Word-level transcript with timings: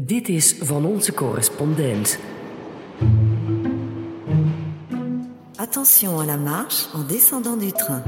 Dit 0.00 0.28
is 0.28 0.54
van 0.60 0.84
onze 0.84 1.12
correspondent. 1.12 2.18
Attention 5.56 6.20
à 6.20 6.24
la 6.24 6.36
marche 6.36 6.88
en 6.94 7.06
descendant 7.06 7.60
du 7.60 7.72
train. 7.72 8.02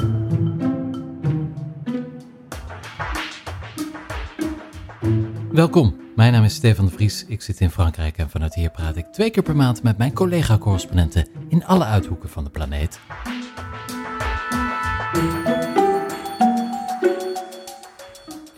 Welkom, 5.52 5.96
mijn 6.16 6.32
naam 6.32 6.44
is 6.44 6.54
Stefan 6.54 6.84
de 6.84 6.90
Vries. 6.90 7.24
Ik 7.28 7.42
zit 7.42 7.60
in 7.60 7.70
Frankrijk 7.70 8.18
en 8.18 8.30
vanuit 8.30 8.54
hier 8.54 8.70
praat 8.70 8.96
ik 8.96 9.06
twee 9.06 9.30
keer 9.30 9.42
per 9.42 9.56
maand 9.56 9.82
met 9.82 9.98
mijn 9.98 10.12
collega-correspondenten 10.12 11.28
in 11.48 11.64
alle 11.64 11.84
uithoeken 11.84 12.28
van 12.28 12.44
de 12.44 12.50
planeet. 12.50 13.00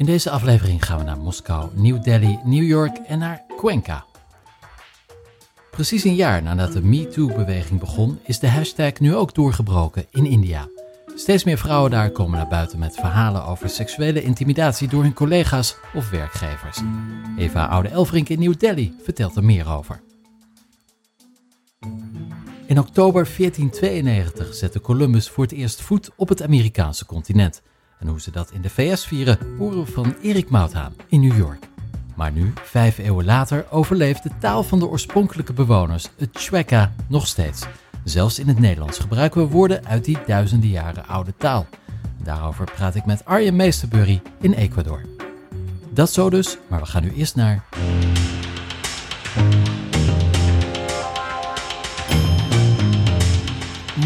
Deze 0.09 0.31
aflevering 0.31 0.85
gaan 0.85 0.99
we 0.99 1.05
naar 1.05 1.19
Moskou, 1.19 1.71
New 1.75 2.03
Delhi, 2.03 2.39
New 2.45 2.67
York 2.67 2.97
en 2.97 3.19
naar 3.19 3.45
Cuenca. 3.57 4.05
Precies 5.71 6.05
een 6.05 6.15
jaar 6.15 6.43
nadat 6.43 6.73
de 6.73 6.83
MeToo-beweging 6.83 7.81
begon, 7.81 8.19
is 8.23 8.39
de 8.39 8.49
hashtag 8.49 9.01
nu 9.01 9.15
ook 9.15 9.35
doorgebroken 9.35 10.07
in 10.11 10.27
India. 10.27 10.69
Steeds 11.15 11.45
meer 11.45 11.59
vrouwen 11.59 11.91
daar 11.91 12.11
komen 12.11 12.39
naar 12.39 12.49
buiten 12.49 12.79
met 12.79 12.95
verhalen 12.95 13.45
over 13.45 13.69
seksuele 13.69 14.23
intimidatie 14.23 14.89
door 14.89 15.03
hun 15.03 15.13
collega's 15.13 15.77
of 15.95 16.11
werkgevers. 16.11 16.81
Eva 17.39 17.67
Oude-Elfrink 17.67 18.29
in 18.29 18.39
New 18.39 18.55
Delhi 18.59 18.95
vertelt 19.03 19.37
er 19.37 19.45
meer 19.45 19.69
over. 19.69 20.01
In 22.67 22.79
oktober 22.79 23.29
1492 23.37 24.55
zette 24.55 24.81
Columbus 24.81 25.29
voor 25.29 25.45
het 25.45 25.53
eerst 25.53 25.81
voet 25.81 26.11
op 26.17 26.29
het 26.29 26.43
Amerikaanse 26.43 27.07
continent. 27.07 27.63
En 27.99 28.09
hoe 28.09 28.21
ze 28.21 28.31
dat 28.31 28.51
in 28.51 28.61
de 28.61 28.71
VS 28.71 29.07
vieren, 29.07 29.39
horen 29.59 29.85
we 29.85 29.93
van 29.93 30.15
Erik 30.23 30.51
Mouthaan 30.51 30.95
in 31.09 31.21
New 31.21 31.37
York. 31.37 31.69
Maar 32.17 32.33
nu, 32.33 32.53
vijf 32.63 32.99
eeuwen 32.99 33.25
later, 33.25 33.67
overleeft 33.71 34.23
de 34.23 34.31
taal 34.41 34.63
van 34.63 34.79
de 34.79 34.87
oorspronkelijke 34.87 35.53
bewoners, 35.53 36.09
het 36.17 36.31
Chweka, 36.33 36.93
nog 37.09 37.27
steeds. 37.27 37.67
Zelfs 38.05 38.39
in 38.39 38.49
het 38.49 38.59
Nederlands 38.59 38.99
gebruiken 38.99 39.41
we 39.41 39.49
woorden 39.49 39.87
uit 39.87 40.05
die 40.05 40.19
duizenden 40.27 40.69
jaren 40.69 41.07
oude 41.07 41.35
taal. 41.37 41.67
Daarover 42.23 42.71
praat 42.75 42.95
ik 42.95 43.05
met 43.05 43.25
Arjen 43.25 43.57
Meesterburry 43.57 44.23
in 44.41 44.53
Ecuador. 44.53 45.01
Dat 45.91 46.13
zo 46.13 46.31
dus, 46.31 46.59
maar 46.69 46.81
we 46.81 46.87
gaan 46.87 47.03
nu 47.03 47.13
eerst 47.13 47.37
naar. 47.37 47.65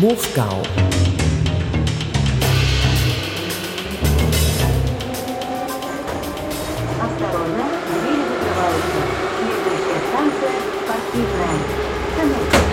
Moskou. 0.00 0.62
Осторожно, 7.11 7.65
двери 7.87 8.23
закрываются. 8.29 8.99
Следующая 9.37 10.01
станция – 10.09 10.81
спортивная. 10.83 11.57
Остановитесь 12.09 12.67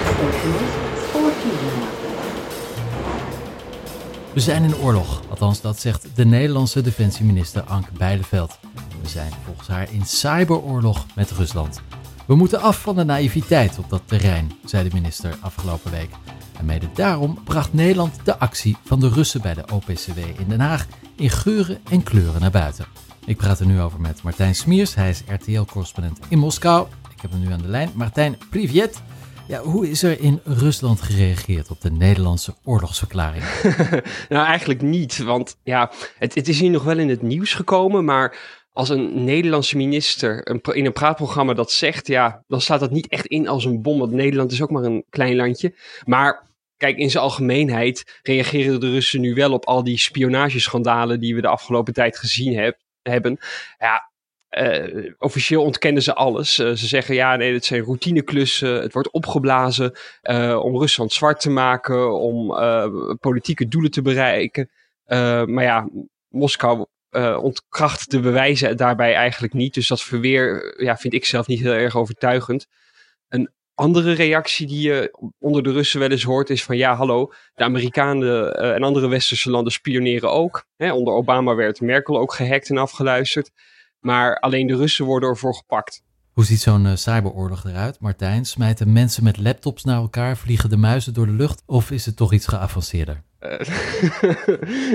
спортивная. 1.08 2.04
We 4.34 4.40
zijn 4.40 4.64
in 4.64 4.76
oorlog, 4.76 5.22
althans 5.30 5.60
dat 5.60 5.80
zegt 5.80 6.06
de 6.14 6.24
Nederlandse 6.24 6.80
defensieminister 6.80 7.62
Anke 7.62 7.92
Bijleveld. 7.92 8.58
We 9.02 9.08
zijn 9.08 9.32
volgens 9.44 9.68
haar 9.68 9.92
in 9.92 10.06
cyberoorlog 10.06 11.06
met 11.14 11.30
Rusland. 11.30 11.80
We 12.26 12.34
moeten 12.34 12.60
af 12.60 12.80
van 12.80 12.96
de 12.96 13.04
naïviteit 13.04 13.78
op 13.78 13.90
dat 13.90 14.02
terrein, 14.04 14.52
zei 14.64 14.88
de 14.88 14.94
minister 14.94 15.36
afgelopen 15.40 15.90
week. 15.90 16.10
En 16.58 16.64
mede 16.64 16.86
daarom 16.94 17.38
bracht 17.44 17.72
Nederland 17.72 18.14
de 18.24 18.38
actie 18.38 18.76
van 18.84 19.00
de 19.00 19.08
Russen 19.08 19.40
bij 19.40 19.54
de 19.54 19.64
OPCW 19.72 20.18
in 20.18 20.48
Den 20.48 20.60
Haag 20.60 20.86
in 21.16 21.30
geuren 21.30 21.78
en 21.90 22.02
kleuren 22.02 22.40
naar 22.40 22.50
buiten. 22.50 22.86
Ik 23.25 23.37
praat 23.37 23.59
er 23.59 23.65
nu 23.65 23.81
over 23.81 24.01
met 24.01 24.23
Martijn 24.23 24.55
Smiers, 24.55 24.95
hij 24.95 25.09
is 25.09 25.23
RTL-correspondent 25.27 26.19
in 26.29 26.39
Moskou. 26.39 26.87
Ik 27.15 27.21
heb 27.21 27.31
hem 27.31 27.39
nu 27.39 27.51
aan 27.51 27.61
de 27.61 27.67
lijn. 27.67 27.91
Martijn, 27.95 28.37
privet. 28.49 29.01
Ja, 29.47 29.61
hoe 29.61 29.89
is 29.89 30.03
er 30.03 30.19
in 30.19 30.39
Rusland 30.43 31.01
gereageerd 31.01 31.69
op 31.69 31.81
de 31.81 31.91
Nederlandse 31.91 32.55
oorlogsverklaring? 32.63 33.43
nou, 34.29 34.45
eigenlijk 34.45 34.81
niet. 34.81 35.17
Want 35.17 35.57
ja, 35.63 35.91
het, 36.17 36.35
het 36.35 36.47
is 36.47 36.59
hier 36.59 36.69
nog 36.69 36.83
wel 36.83 36.97
in 36.97 37.09
het 37.09 37.21
nieuws 37.21 37.53
gekomen. 37.53 38.05
Maar 38.05 38.37
als 38.73 38.89
een 38.89 39.23
Nederlandse 39.23 39.77
minister 39.77 40.45
in 40.75 40.85
een 40.85 40.93
praatprogramma 40.93 41.53
dat 41.53 41.71
zegt, 41.71 42.07
ja, 42.07 42.43
dan 42.47 42.61
staat 42.61 42.79
dat 42.79 42.91
niet 42.91 43.07
echt 43.07 43.25
in 43.25 43.47
als 43.47 43.65
een 43.65 43.81
bom. 43.81 43.99
Want 43.99 44.11
Nederland 44.11 44.51
is 44.51 44.61
ook 44.61 44.71
maar 44.71 44.83
een 44.83 45.05
klein 45.09 45.35
landje. 45.35 45.75
Maar 46.05 46.47
kijk, 46.77 46.97
in 46.97 47.09
zijn 47.09 47.23
algemeenheid 47.23 48.19
reageren 48.21 48.79
de 48.79 48.91
Russen 48.91 49.21
nu 49.21 49.33
wel 49.33 49.53
op 49.53 49.65
al 49.65 49.83
die 49.83 49.97
spionageschandalen 49.97 51.19
die 51.19 51.35
we 51.35 51.41
de 51.41 51.47
afgelopen 51.47 51.93
tijd 51.93 52.17
gezien 52.17 52.57
heb, 52.57 52.77
hebben. 53.01 53.37
Ja, 53.77 54.09
eh, 54.49 55.13
officieel 55.17 55.63
ontkennen 55.63 56.03
ze 56.03 56.13
alles. 56.13 56.59
Eh, 56.59 56.71
ze 56.71 56.87
zeggen 56.87 57.15
ja, 57.15 57.35
nee, 57.35 57.51
dit 57.51 57.65
zijn 57.65 57.83
routineklussen. 57.83 58.81
Het 58.81 58.93
wordt 58.93 59.11
opgeblazen 59.11 59.93
eh, 60.21 60.59
om 60.63 60.77
Rusland 60.77 61.13
zwart 61.13 61.39
te 61.39 61.49
maken, 61.49 62.19
om 62.19 62.47
politieke 63.19 63.67
doelen 63.67 63.91
te 63.91 64.01
bereiken. 64.01 64.69
maar 65.45 65.63
ja, 65.63 65.89
Moskou 66.29 66.85
ontkracht 67.41 68.11
de 68.11 68.19
bewijzen 68.19 68.77
daarbij 68.77 69.13
eigenlijk 69.13 69.53
niet. 69.53 69.73
Dus 69.73 69.87
dat 69.87 70.01
verweer 70.01 70.73
ja, 70.83 70.97
vind 70.97 71.13
ik 71.13 71.25
zelf 71.25 71.47
niet 71.47 71.59
heel 71.59 71.73
erg 71.73 71.95
overtuigend. 71.95 72.67
Een 73.27 73.51
andere 73.79 74.11
reactie 74.11 74.67
die 74.67 74.81
je 74.81 75.17
onder 75.39 75.63
de 75.63 75.71
Russen 75.71 75.99
wel 75.99 76.09
eens 76.09 76.23
hoort 76.23 76.49
is 76.49 76.63
van 76.63 76.77
ja, 76.77 76.95
hallo, 76.95 77.31
de 77.55 77.63
Amerikanen 77.63 78.53
en 78.53 78.83
andere 78.83 79.07
westerse 79.07 79.49
landen 79.49 79.71
spioneren 79.71 80.31
ook. 80.31 80.65
Hè, 80.75 80.93
onder 80.93 81.13
Obama 81.13 81.55
werd 81.55 81.81
Merkel 81.81 82.19
ook 82.19 82.33
gehackt 82.33 82.69
en 82.69 82.77
afgeluisterd. 82.77 83.51
Maar 83.99 84.39
alleen 84.39 84.67
de 84.67 84.75
Russen 84.75 85.05
worden 85.05 85.29
ervoor 85.29 85.55
gepakt. 85.55 86.01
Hoe 86.33 86.45
ziet 86.45 86.59
zo'n 86.59 86.85
uh, 86.85 86.95
cyberoorlog 86.95 87.65
eruit, 87.65 87.99
Martijn? 87.99 88.45
Smijten 88.45 88.93
mensen 88.93 89.23
met 89.23 89.37
laptops 89.37 89.83
naar 89.83 89.97
elkaar, 89.97 90.37
vliegen 90.37 90.69
de 90.69 90.77
muizen 90.77 91.13
door 91.13 91.25
de 91.25 91.31
lucht 91.31 91.63
of 91.65 91.91
is 91.91 92.05
het 92.05 92.15
toch 92.15 92.33
iets 92.33 92.47
geavanceerder? 92.47 93.23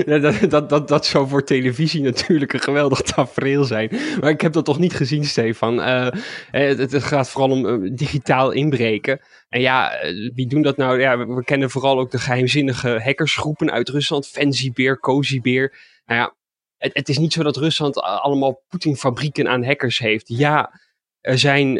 Uh, 0.05 0.21
dat, 0.49 0.69
dat, 0.69 0.87
dat, 0.87 1.05
zou 1.05 1.27
voor 1.27 1.43
televisie 1.43 2.01
natuurlijk 2.01 2.53
een 2.53 2.59
geweldig 2.59 3.01
tafereel 3.01 3.63
zijn. 3.63 3.89
Maar 4.19 4.29
ik 4.29 4.41
heb 4.41 4.53
dat 4.53 4.65
toch 4.65 4.79
niet 4.79 4.93
gezien, 4.93 5.23
Stefan. 5.23 5.79
Uh, 5.79 6.07
het, 6.51 6.91
het, 6.91 7.03
gaat 7.03 7.29
vooral 7.29 7.51
om 7.51 7.95
digitaal 7.95 8.51
inbreken. 8.51 9.19
En 9.49 9.61
ja, 9.61 9.91
wie 10.33 10.47
doen 10.47 10.61
dat 10.61 10.77
nou? 10.77 10.99
Ja, 10.99 11.27
we, 11.27 11.43
kennen 11.43 11.69
vooral 11.69 11.99
ook 11.99 12.11
de 12.11 12.19
geheimzinnige 12.19 12.99
hackersgroepen 13.03 13.71
uit 13.71 13.89
Rusland. 13.89 14.27
Fancy 14.27 14.71
Bear, 14.71 14.99
Cozy 14.99 15.41
Bear. 15.41 15.73
Nou 16.05 16.19
ja, 16.19 16.35
het, 16.77 16.93
het, 16.93 17.09
is 17.09 17.17
niet 17.17 17.33
zo 17.33 17.43
dat 17.43 17.57
Rusland 17.57 18.01
allemaal 18.01 18.63
Poetin-fabrieken 18.67 19.47
aan 19.47 19.65
hackers 19.65 19.99
heeft. 19.99 20.27
Ja, 20.27 20.79
er 21.21 21.39
zijn 21.39 21.79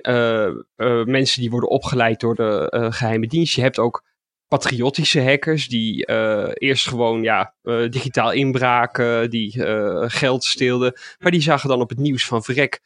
mensen 1.05 1.41
die 1.41 1.49
worden 1.49 1.69
opgeleid 1.69 2.19
door 2.19 2.35
de 2.35 2.87
geheime 2.89 3.27
dienst. 3.27 3.55
Je 3.55 3.61
hebt 3.61 3.79
ook 3.79 4.03
patriotische 4.47 5.21
hackers 5.21 5.67
die 5.67 6.05
eerst 6.53 6.87
gewoon 6.87 7.23
ja, 7.23 7.53
digitaal 7.89 8.31
inbraken, 8.31 9.29
die 9.29 9.51
geld 10.09 10.43
steelden. 10.43 10.93
Maar 11.19 11.31
die 11.31 11.41
zagen 11.41 11.69
dan 11.69 11.81
op 11.81 11.89
het 11.89 11.97
nieuws 11.97 12.25
van 12.25 12.43
verrek. 12.43 12.79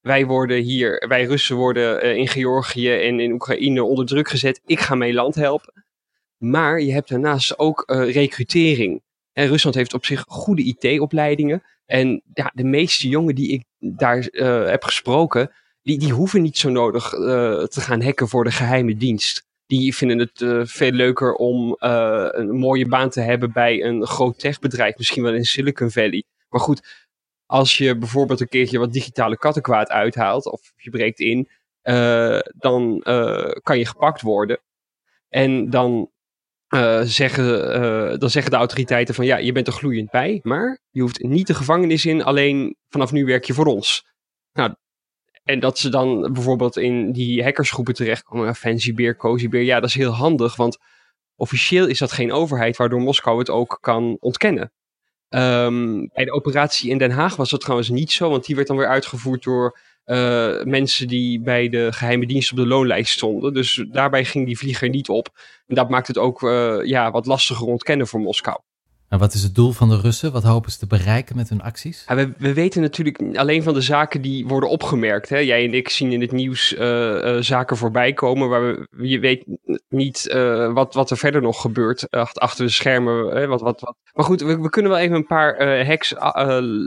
Wij 0.00 0.26
worden 0.26 0.62
hier, 0.62 1.04
wij 1.08 1.24
Russen 1.24 1.56
worden 1.56 2.16
in 2.16 2.28
Georgië 2.28 2.92
en 2.92 3.20
in 3.20 3.32
Oekraïne 3.32 3.84
onder 3.84 4.06
druk 4.06 4.28
gezet. 4.28 4.60
Ik 4.64 4.80
ga 4.80 4.94
mijn 4.94 5.14
land 5.14 5.34
helpen. 5.34 5.84
Maar 6.36 6.80
je 6.80 6.92
hebt 6.92 7.08
daarnaast 7.08 7.58
ook 7.58 7.84
recrutering. 7.86 9.02
En 9.32 9.46
Rusland 9.46 9.74
heeft 9.74 9.94
op 9.94 10.04
zich 10.04 10.24
goede 10.28 10.62
IT-opleidingen. 10.62 11.62
En 11.86 12.22
ja, 12.34 12.50
de 12.54 12.64
meeste 12.64 13.08
jongen 13.08 13.34
die 13.34 13.48
ik 13.48 13.64
daar 13.78 14.22
heb 14.68 14.84
gesproken, 14.84 15.52
die, 15.82 15.98
die 15.98 16.12
hoeven 16.12 16.42
niet 16.42 16.58
zo 16.58 16.68
nodig 16.68 17.08
te 17.08 17.80
gaan 17.80 18.02
hacken 18.02 18.28
voor 18.28 18.44
de 18.44 18.50
geheime 18.50 18.96
dienst. 18.96 19.45
Die 19.66 19.96
vinden 19.96 20.18
het 20.18 20.40
uh, 20.40 20.60
veel 20.64 20.90
leuker 20.90 21.34
om 21.34 21.76
een 21.78 22.50
mooie 22.50 22.88
baan 22.88 23.10
te 23.10 23.20
hebben 23.20 23.52
bij 23.52 23.84
een 23.84 24.06
groot 24.06 24.38
techbedrijf, 24.38 24.96
misschien 24.96 25.22
wel 25.22 25.34
in 25.34 25.44
Silicon 25.44 25.90
Valley. 25.90 26.24
Maar 26.48 26.60
goed, 26.60 27.06
als 27.46 27.78
je 27.78 27.96
bijvoorbeeld 27.98 28.40
een 28.40 28.48
keertje 28.48 28.78
wat 28.78 28.92
digitale 28.92 29.36
kattenkwaad 29.36 29.90
uithaalt, 29.90 30.50
of 30.50 30.72
je 30.76 30.90
breekt 30.90 31.20
in, 31.20 31.48
dan 32.56 33.00
kan 33.62 33.78
je 33.78 33.86
gepakt 33.86 34.20
worden. 34.20 34.60
En 35.28 35.70
dan 35.70 36.10
zeggen, 37.02 38.20
dan 38.20 38.30
zeggen 38.30 38.50
de 38.50 38.56
autoriteiten 38.56 39.14
van 39.14 39.24
ja, 39.24 39.36
je 39.36 39.52
bent 39.52 39.66
er 39.66 39.72
gloeiend 39.72 40.10
bij, 40.10 40.40
maar 40.42 40.80
je 40.90 41.00
hoeft 41.00 41.22
niet 41.22 41.46
de 41.46 41.54
gevangenis 41.54 42.04
in, 42.04 42.22
alleen 42.22 42.76
vanaf 42.88 43.12
nu 43.12 43.24
werk 43.24 43.44
je 43.44 43.54
voor 43.54 43.66
ons. 43.66 44.06
Nou, 44.52 44.74
en 45.46 45.60
dat 45.60 45.78
ze 45.78 45.88
dan 45.88 46.32
bijvoorbeeld 46.32 46.76
in 46.76 47.12
die 47.12 47.42
hackersgroepen 47.42 47.94
terechtkomen, 47.94 48.54
Fancy 48.54 48.94
Beer, 48.94 49.16
Cozy 49.16 49.48
Beer, 49.48 49.62
ja, 49.62 49.80
dat 49.80 49.88
is 49.88 49.94
heel 49.94 50.10
handig, 50.10 50.56
want 50.56 50.78
officieel 51.36 51.86
is 51.86 51.98
dat 51.98 52.12
geen 52.12 52.32
overheid, 52.32 52.76
waardoor 52.76 53.00
Moskou 53.00 53.38
het 53.38 53.50
ook 53.50 53.78
kan 53.80 54.16
ontkennen. 54.20 54.72
Um, 55.28 56.08
bij 56.14 56.24
de 56.24 56.32
operatie 56.32 56.90
in 56.90 56.98
Den 56.98 57.10
Haag 57.10 57.36
was 57.36 57.50
dat 57.50 57.60
trouwens 57.60 57.88
niet 57.88 58.12
zo, 58.12 58.30
want 58.30 58.44
die 58.44 58.54
werd 58.54 58.68
dan 58.68 58.76
weer 58.76 58.88
uitgevoerd 58.88 59.42
door 59.42 59.78
uh, 60.04 60.62
mensen 60.62 61.08
die 61.08 61.40
bij 61.40 61.68
de 61.68 61.92
geheime 61.92 62.26
dienst 62.26 62.50
op 62.50 62.56
de 62.56 62.66
loonlijst 62.66 63.12
stonden. 63.12 63.54
Dus 63.54 63.84
daarbij 63.90 64.24
ging 64.24 64.46
die 64.46 64.58
vlieger 64.58 64.88
niet 64.88 65.08
op. 65.08 65.28
En 65.66 65.74
dat 65.74 65.90
maakt 65.90 66.06
het 66.06 66.18
ook 66.18 66.42
uh, 66.42 66.78
ja, 66.84 67.10
wat 67.10 67.26
lastiger 67.26 67.66
ontkennen 67.66 68.06
voor 68.06 68.20
Moskou. 68.20 68.58
Wat 69.08 69.34
is 69.34 69.42
het 69.42 69.54
doel 69.54 69.72
van 69.72 69.88
de 69.88 70.00
Russen? 70.00 70.32
Wat 70.32 70.42
hopen 70.42 70.70
ze 70.70 70.78
te 70.78 70.86
bereiken 70.86 71.36
met 71.36 71.48
hun 71.48 71.62
acties? 71.62 72.04
We, 72.06 72.32
we 72.38 72.52
weten 72.52 72.80
natuurlijk 72.80 73.36
alleen 73.36 73.62
van 73.62 73.74
de 73.74 73.80
zaken 73.80 74.22
die 74.22 74.46
worden 74.46 74.68
opgemerkt. 74.68 75.28
Hè? 75.28 75.38
Jij 75.38 75.64
en 75.64 75.74
ik 75.74 75.88
zien 75.88 76.12
in 76.12 76.20
het 76.20 76.32
nieuws 76.32 76.72
uh, 76.72 76.80
uh, 76.80 77.36
zaken 77.40 77.76
voorbij 77.76 78.12
komen, 78.12 78.48
waar 78.48 78.62
we, 78.62 79.06
je 79.08 79.18
weet 79.18 79.44
niet 79.88 80.28
uh, 80.32 80.72
wat, 80.72 80.94
wat 80.94 81.10
er 81.10 81.16
verder 81.16 81.42
nog 81.42 81.60
gebeurt 81.60 82.10
achter 82.10 82.64
de 82.64 82.70
schermen. 82.70 83.48
Wat, 83.48 83.60
wat, 83.60 83.80
wat. 83.80 83.96
Maar 84.12 84.24
goed, 84.24 84.40
we, 84.40 84.60
we 84.60 84.70
kunnen 84.70 84.90
wel 84.90 85.00
even 85.00 85.16
een 85.16 85.26
paar 85.26 85.84
hacks 85.86 86.14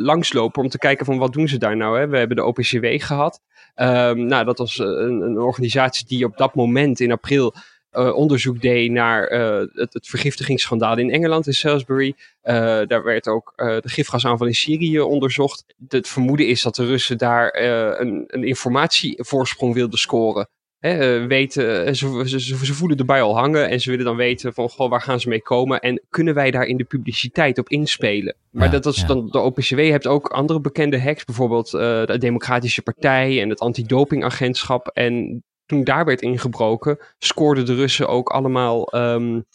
langslopen 0.04 0.64
om 0.64 0.70
te 0.70 0.78
kijken 0.78 1.06
van 1.06 1.18
wat 1.18 1.34
doen 1.34 1.48
ze 1.48 1.58
daar 1.58 1.78
nou. 1.78 2.00
Hè? 2.00 2.08
We 2.08 2.18
hebben 2.18 2.38
de 2.38 2.46
OPCW 2.46 2.86
gehad. 2.86 3.42
Um, 3.76 4.26
nou, 4.26 4.46
dat 4.46 4.58
was 4.58 4.78
een, 4.78 5.22
een 5.22 5.40
organisatie 5.40 6.08
die 6.08 6.26
op 6.26 6.38
dat 6.38 6.56
moment 6.56 7.00
in 7.00 7.12
april 7.12 7.54
uh, 7.94 8.16
onderzoek 8.16 8.62
deed 8.62 8.92
naar 8.92 9.32
uh, 9.32 9.68
het, 9.74 9.94
het, 9.94 10.08
vergiftigingsschandaal 10.08 10.98
in 10.98 11.12
Engeland, 11.12 11.48
in 11.48 11.54
Salisbury. 11.54 12.14
Uh, 12.44 12.54
daar 12.88 13.04
werd 13.04 13.28
ook 13.28 13.54
de 13.56 13.82
gifgasaanval 13.84 14.48
in 14.48 14.56
Syrië 14.56 15.00
onderzocht. 15.00 15.66
Het 15.88 16.08
vermoeden 16.08 16.48
is 16.48 16.62
dat 16.62 16.76
de 16.76 16.86
Russen 16.86 17.18
daar 17.18 17.56
een, 18.00 18.24
een 18.28 18.44
informatievoorsprong 18.44 19.74
wilden 19.74 20.00
scoren. 20.00 20.50
Hè, 20.80 21.28
weten, 21.28 21.96
ze, 21.96 22.24
ze, 22.26 22.40
ze, 22.40 22.74
voelen 22.74 22.98
de 22.98 23.06
bij 23.06 23.22
al 23.22 23.38
hangen 23.38 23.70
en 23.70 23.82
ze 23.82 23.90
willen 23.90 24.06
dan 24.06 24.16
weten 24.16 24.54
van 24.54 24.70
goh, 24.70 24.90
waar 24.90 25.02
gaan 25.02 25.20
ze 25.20 25.30
mee 25.30 25.42
komen 25.42 25.80
en 25.80 26.02
kunnen 26.10 26.34
wij 26.34 26.52
daar 26.52 26.66
in 26.66 26.78
de 26.78 26.84
publiciteit 26.84 27.58
op 27.58 27.70
inspelen. 27.70 28.36
Maar 28.52 28.74
ja, 28.74 28.80
dat 28.80 28.94
is 28.94 29.02
ja. 29.02 29.08
dan 29.08 29.28
de 29.28 29.40
OPCW 29.40 29.80
hebt 29.80 30.08
ook 30.08 30.28
andere 30.28 30.62
bekende 30.62 31.02
hacks, 31.02 31.26
bijvoorbeeld 31.26 31.72
de 31.72 32.16
Democratische 32.20 32.82
Partij 32.82 33.42
en 33.42 33.50
het 33.50 33.60
Antidopingagentschap. 33.60 34.88
En 34.88 35.44
toen 35.70 35.84
daar 35.84 36.06
werd 36.06 36.22
ingebroken, 36.22 36.98
scoorden 37.18 37.66
de 37.66 37.76
Russen 37.76 38.08
ook 38.08 38.30
allemaal 38.30 38.96
um, 38.96 39.46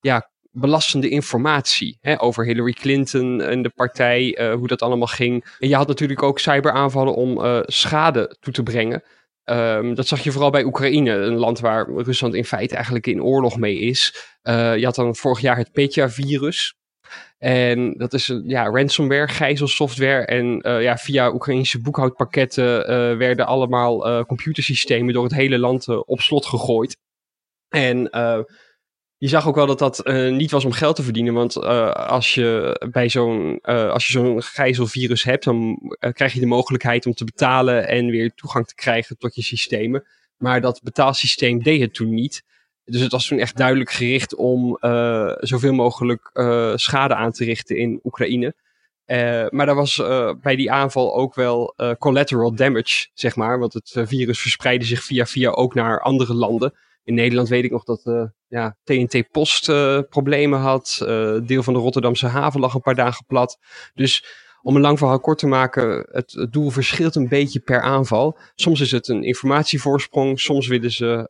ja, 0.00 0.30
belastende 0.50 1.08
informatie 1.08 1.98
hè, 2.00 2.22
over 2.22 2.44
Hillary 2.44 2.72
Clinton 2.72 3.40
en 3.40 3.62
de 3.62 3.68
partij, 3.68 4.38
uh, 4.40 4.54
hoe 4.54 4.66
dat 4.66 4.82
allemaal 4.82 5.06
ging. 5.06 5.56
En 5.58 5.68
je 5.68 5.74
had 5.74 5.88
natuurlijk 5.88 6.22
ook 6.22 6.38
cyberaanvallen 6.38 7.14
om 7.14 7.38
uh, 7.38 7.60
schade 7.62 8.36
toe 8.40 8.52
te 8.52 8.62
brengen. 8.62 9.02
Um, 9.44 9.94
dat 9.94 10.06
zag 10.06 10.20
je 10.20 10.32
vooral 10.32 10.50
bij 10.50 10.64
Oekraïne, 10.64 11.12
een 11.12 11.36
land 11.36 11.60
waar 11.60 11.90
Rusland 11.90 12.34
in 12.34 12.44
feite 12.44 12.74
eigenlijk 12.74 13.06
in 13.06 13.22
oorlog 13.22 13.56
mee 13.56 13.78
is. 13.78 14.14
Uh, 14.42 14.76
je 14.76 14.84
had 14.84 14.94
dan 14.94 15.16
vorig 15.16 15.40
jaar 15.40 15.56
het 15.56 15.72
Petya-virus. 15.72 16.74
En 17.38 17.94
dat 17.96 18.12
is 18.12 18.40
ja, 18.44 18.64
ransomware, 18.64 19.28
gijzelsoftware. 19.28 20.24
En 20.24 20.68
uh, 20.68 20.82
ja, 20.82 20.96
via 20.96 21.32
Oekraïnse 21.32 21.80
boekhoudpakketten 21.80 22.80
uh, 22.80 23.16
werden 23.16 23.46
allemaal 23.46 24.08
uh, 24.08 24.24
computersystemen 24.24 25.14
door 25.14 25.24
het 25.24 25.34
hele 25.34 25.58
land 25.58 25.88
op 25.88 26.20
slot 26.20 26.46
gegooid. 26.46 26.96
En 27.68 28.08
je 29.16 29.28
zag 29.28 29.48
ook 29.48 29.54
wel 29.54 29.66
dat 29.66 29.78
dat 29.78 30.06
niet 30.30 30.50
was 30.50 30.64
om 30.64 30.72
geld 30.72 30.96
te 30.96 31.02
verdienen. 31.02 31.34
Want 31.34 31.56
als 31.94 32.34
je 32.34 32.80
bij 32.92 33.08
zo'n 33.08 33.60
als 33.60 34.06
je 34.06 34.12
zo'n 34.12 34.42
gijzelvirus 34.42 35.24
hebt, 35.24 35.44
dan 35.44 35.78
krijg 36.12 36.32
je 36.32 36.40
de 36.40 36.46
mogelijkheid 36.46 37.06
om 37.06 37.12
te 37.12 37.24
betalen 37.24 37.88
en 37.88 38.06
weer 38.06 38.34
toegang 38.34 38.66
te 38.66 38.74
krijgen 38.74 39.18
tot 39.18 39.34
je 39.34 39.42
systemen. 39.42 40.04
Maar 40.36 40.60
dat 40.60 40.80
betaalsysteem 40.82 41.62
deed 41.62 41.80
het 41.80 41.94
toen 41.94 42.14
niet. 42.14 42.42
Dus 42.90 43.00
het 43.00 43.12
was 43.12 43.26
toen 43.26 43.38
echt 43.38 43.56
duidelijk 43.56 43.90
gericht 43.90 44.34
om 44.34 44.78
uh, 44.80 45.32
zoveel 45.38 45.72
mogelijk 45.72 46.30
uh, 46.32 46.72
schade 46.74 47.14
aan 47.14 47.32
te 47.32 47.44
richten 47.44 47.76
in 47.76 48.00
Oekraïne. 48.04 48.54
Uh, 49.06 49.46
maar 49.48 49.66
daar 49.66 49.74
was 49.74 50.02
bij 50.40 50.56
die 50.56 50.72
aanval 50.72 51.14
ook 51.14 51.34
wel 51.34 51.74
collateral 51.98 52.54
damage, 52.54 53.08
zeg 53.14 53.36
maar. 53.36 53.58
Want 53.58 53.72
het 53.72 53.92
virus 53.94 54.40
verspreidde 54.40 54.86
zich 54.86 55.04
via 55.04 55.26
via 55.26 55.50
ook 55.50 55.74
naar 55.74 56.00
andere 56.00 56.34
landen. 56.34 56.74
In 57.04 57.14
Nederland 57.14 57.48
weet 57.48 57.64
ik 57.64 57.70
nog 57.70 57.84
dat 57.84 58.30
ja, 58.48 58.76
TNT 58.84 59.30
Post 59.30 59.66
problemen 60.08 60.58
had. 60.58 60.96
deel 61.44 61.62
van 61.62 61.74
de 61.74 61.80
Rotterdamse 61.80 62.26
haven 62.26 62.60
lag 62.60 62.74
een 62.74 62.80
paar 62.80 62.94
dagen 62.94 63.24
plat. 63.26 63.58
Dus 63.94 64.24
om 64.62 64.76
een 64.76 64.82
lang 64.82 64.98
verhaal 64.98 65.20
kort 65.20 65.38
te 65.38 65.46
maken, 65.46 66.06
het, 66.10 66.32
het, 66.32 66.52
doel 66.52 66.70
verschilt 66.70 67.14
een 67.14 67.28
beetje 67.28 67.60
per 67.60 67.80
aanval. 67.80 68.38
Soms 68.54 68.80
is 68.80 68.90
het 68.90 69.08
een 69.08 69.22
informatievoorsprong, 69.22 70.40
soms 70.40 70.66
willen 70.66 70.90
ze 70.92 71.26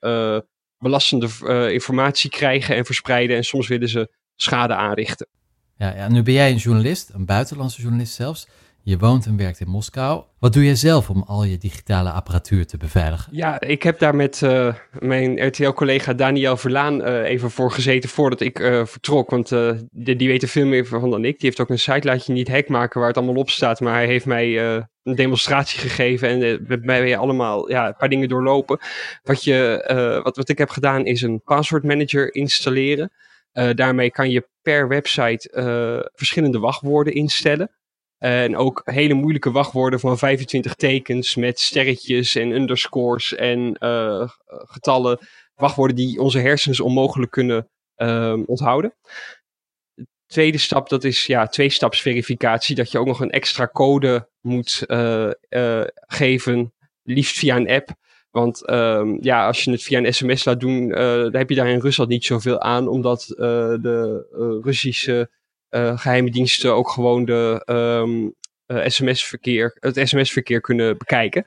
belastende 0.80 1.28
uh, 1.42 1.72
informatie 1.72 2.30
krijgen 2.30 2.76
en 2.76 2.84
verspreiden. 2.84 3.36
En 3.36 3.44
soms 3.44 3.68
willen 3.68 3.88
ze 3.88 4.10
schade 4.36 4.74
aanrichten. 4.74 5.28
Ja, 5.76 5.94
ja, 5.94 6.08
nu 6.08 6.22
ben 6.22 6.34
jij 6.34 6.50
een 6.50 6.56
journalist, 6.56 7.10
een 7.12 7.24
buitenlandse 7.24 7.80
journalist 7.82 8.14
zelfs. 8.14 8.46
Je 8.82 8.98
woont 8.98 9.26
en 9.26 9.36
werkt 9.36 9.60
in 9.60 9.68
Moskou. 9.68 10.22
Wat 10.38 10.52
doe 10.52 10.64
jij 10.64 10.74
zelf 10.74 11.10
om 11.10 11.22
al 11.26 11.44
je 11.44 11.58
digitale 11.58 12.10
apparatuur 12.10 12.66
te 12.66 12.76
beveiligen? 12.76 13.36
Ja, 13.36 13.60
ik 13.60 13.82
heb 13.82 13.98
daar 13.98 14.14
met 14.14 14.40
uh, 14.40 14.74
mijn 14.98 15.46
RTL-collega 15.46 16.12
Daniel 16.12 16.56
Verlaan 16.56 17.00
uh, 17.00 17.22
even 17.22 17.50
voor 17.50 17.72
gezeten 17.72 18.08
voordat 18.08 18.40
ik 18.40 18.58
uh, 18.58 18.84
vertrok. 18.84 19.30
Want 19.30 19.48
die, 19.90 20.16
die 20.16 20.28
weten 20.28 20.48
veel 20.48 20.66
meer 20.66 20.86
van 20.86 21.10
dan 21.10 21.24
ik. 21.24 21.38
Die 21.38 21.48
heeft 21.48 21.60
ook 21.60 21.70
een 21.70 21.78
site, 21.78 22.06
laat 22.06 22.26
je 22.26 22.32
niet 22.32 22.48
hack 22.48 22.68
maken, 22.68 22.98
waar 22.98 23.08
het 23.08 23.18
allemaal 23.18 23.34
op 23.34 23.50
staat. 23.50 23.80
Maar 23.80 23.94
hij 23.94 24.06
heeft 24.06 24.26
mij 24.26 24.58
een 25.02 25.14
demonstratie 25.14 25.80
gegeven 25.80 26.28
en 26.28 26.64
met 26.66 26.84
mij 26.84 27.16
allemaal 27.16 27.70
ja, 27.70 27.86
een 27.86 27.96
paar 27.96 28.08
dingen 28.08 28.28
doorlopen. 28.28 28.78
Wat, 29.22 29.44
je, 29.44 30.20
wat, 30.24 30.36
wat 30.36 30.48
ik 30.48 30.58
heb 30.58 30.70
gedaan 30.70 31.04
is 31.04 31.22
een 31.22 31.42
password 31.42 31.84
manager 31.84 32.34
installeren. 32.34 33.12
daarmee 33.74 34.10
kan 34.10 34.30
je 34.30 34.48
per 34.62 34.88
website 34.88 35.50
verschillende 36.14 36.58
wachtwoorden 36.58 37.14
instellen. 37.14 37.70
En 38.20 38.56
ook 38.56 38.82
hele 38.84 39.14
moeilijke 39.14 39.50
wachtwoorden 39.50 40.00
van 40.00 40.18
25 40.18 40.74
tekens 40.74 41.34
met 41.34 41.60
sterretjes 41.60 42.34
en 42.34 42.50
underscores 42.50 43.34
en 43.34 43.76
uh, 43.78 44.28
getallen. 44.46 45.18
Wachtwoorden 45.54 45.96
die 45.96 46.20
onze 46.20 46.38
hersens 46.38 46.80
onmogelijk 46.80 47.30
kunnen 47.30 47.68
um, 47.96 48.44
onthouden. 48.44 48.94
De 49.94 50.06
tweede 50.26 50.58
stap, 50.58 50.88
dat 50.88 51.04
is 51.04 51.26
ja, 51.26 51.46
twee-stapsverificatie. 51.46 52.74
Dat 52.74 52.90
je 52.90 52.98
ook 52.98 53.06
nog 53.06 53.20
een 53.20 53.30
extra 53.30 53.68
code 53.72 54.28
moet 54.40 54.84
uh, 54.86 55.30
uh, 55.48 55.84
geven, 56.06 56.74
liefst 57.02 57.38
via 57.38 57.56
een 57.56 57.70
app. 57.70 57.88
Want 58.30 58.70
um, 58.70 59.18
ja, 59.20 59.46
als 59.46 59.64
je 59.64 59.70
het 59.70 59.82
via 59.82 59.98
een 59.98 60.14
sms 60.14 60.44
laat 60.44 60.60
doen, 60.60 60.88
dan 60.88 61.36
heb 61.36 61.48
je 61.48 61.56
daar 61.56 61.68
in 61.68 61.80
Rusland 61.80 62.10
niet 62.10 62.24
zoveel 62.24 62.60
aan, 62.60 62.88
omdat 62.88 63.24
de 63.36 64.60
Russische 64.62 65.30
geheime 65.70 66.30
diensten 66.30 66.74
ook 66.74 66.90
gewoon 66.90 67.24
de 67.24 67.62
um, 67.66 68.34
uh, 68.66 68.86
sms-verkeer, 68.86 69.76
het 69.80 70.08
sms-verkeer 70.08 70.60
kunnen 70.60 70.98
bekijken. 70.98 71.46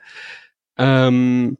Um, 0.74 1.56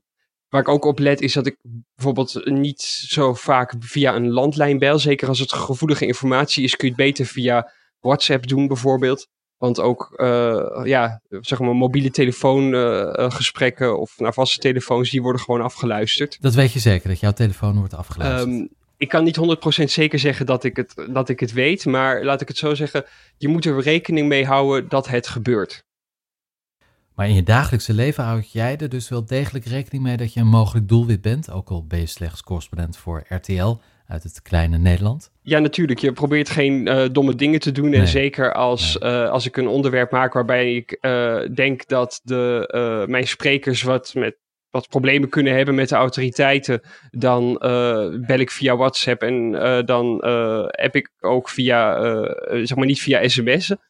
waar 0.49 0.61
ik 0.61 0.69
ook 0.69 0.84
op 0.84 0.99
let 0.99 1.20
is 1.20 1.32
dat 1.32 1.46
ik 1.46 1.56
bijvoorbeeld 1.94 2.44
niet 2.44 2.82
zo 2.82 3.34
vaak 3.34 3.75
via 3.78 4.14
een 4.14 4.31
landlijn 4.31 4.78
bel. 4.78 4.99
Zeker 4.99 5.28
als 5.28 5.38
het 5.38 5.52
gevoelige 5.52 6.06
informatie 6.06 6.64
is, 6.64 6.76
kun 6.76 6.88
je 6.88 6.94
het 6.94 7.02
beter 7.02 7.26
via 7.26 7.72
WhatsApp 8.00 8.46
doen 8.46 8.66
bijvoorbeeld. 8.66 9.26
Want 9.56 9.81
ook 9.81 10.12
uh, 10.16 10.81
ja, 10.84 11.20
zeg 11.28 11.58
maar 11.58 11.75
mobiele 11.75 12.11
telefoongesprekken 12.11 13.87
uh, 13.87 13.99
of 13.99 14.19
naar 14.19 14.34
vaste 14.34 14.58
telefoons, 14.58 15.11
die 15.11 15.22
worden 15.22 15.40
gewoon 15.40 15.61
afgeluisterd. 15.61 16.37
Dat 16.40 16.55
weet 16.55 16.73
je 16.73 16.78
zeker, 16.78 17.09
dat 17.09 17.21
jouw 17.21 17.33
telefoon 17.33 17.78
wordt 17.78 17.94
afgeluisterd? 17.94 18.49
Um, 18.49 18.68
ik 18.96 19.08
kan 19.08 19.24
niet 19.24 19.38
100% 19.80 19.84
zeker 19.84 20.18
zeggen 20.18 20.46
dat 20.46 20.64
ik, 20.64 20.76
het, 20.76 20.94
dat 21.10 21.28
ik 21.28 21.40
het 21.40 21.52
weet, 21.52 21.86
maar 21.86 22.24
laat 22.24 22.40
ik 22.40 22.48
het 22.48 22.56
zo 22.56 22.74
zeggen, 22.74 23.04
je 23.36 23.48
moet 23.48 23.64
er 23.64 23.80
rekening 23.80 24.28
mee 24.28 24.46
houden 24.46 24.88
dat 24.88 25.08
het 25.08 25.28
gebeurt. 25.28 25.84
Maar 27.14 27.28
in 27.28 27.34
je 27.34 27.42
dagelijkse 27.42 27.92
leven 27.92 28.24
houd 28.24 28.52
jij 28.52 28.76
er 28.76 28.88
dus 28.88 29.08
wel 29.08 29.24
degelijk 29.24 29.64
rekening 29.64 30.02
mee 30.02 30.16
dat 30.16 30.32
je 30.32 30.40
een 30.40 30.46
mogelijk 30.46 30.88
doelwit 30.88 31.20
bent, 31.20 31.50
ook 31.50 31.68
al 31.68 31.86
ben 31.86 31.98
je 31.98 32.06
slechts 32.06 32.42
correspondent 32.42 32.96
voor 32.96 33.24
RTL 33.28 33.76
uit 34.06 34.22
het 34.22 34.42
kleine 34.42 34.78
Nederland? 34.78 35.30
Ja, 35.42 35.58
natuurlijk. 35.58 35.98
Je 35.98 36.12
probeert 36.12 36.50
geen 36.50 36.86
uh, 36.86 37.04
domme 37.12 37.34
dingen 37.34 37.60
te 37.60 37.72
doen. 37.72 37.90
Nee. 37.90 38.00
En 38.00 38.08
zeker 38.08 38.52
als, 38.52 38.98
nee. 38.98 39.12
uh, 39.12 39.30
als 39.30 39.46
ik 39.46 39.56
een 39.56 39.68
onderwerp 39.68 40.10
maak 40.10 40.32
waarbij 40.32 40.74
ik 40.74 40.98
uh, 41.00 41.40
denk 41.54 41.86
dat 41.86 42.20
de, 42.24 43.04
mijn 43.08 43.26
sprekers 43.26 43.82
wat 43.82 44.14
met 44.14 44.36
wat 44.75 44.88
problemen 44.88 45.28
kunnen 45.28 45.54
hebben 45.54 45.75
met 45.75 45.88
de 45.88 45.95
autoriteiten, 45.95 46.81
dan 47.11 47.61
uh, 47.64 48.26
bel 48.26 48.38
ik 48.38 48.50
via 48.50 48.76
WhatsApp 48.76 49.23
en 49.23 49.52
uh, 49.52 49.83
dan 49.83 50.23
uh, 50.25 50.64
heb 50.66 50.97
ik 50.97 51.11
ook 51.21 51.49
via, 51.49 52.02
zeg 52.64 52.76
maar 52.76 52.87
niet 52.87 53.02
via 53.02 53.28
sms'en. 53.28 53.81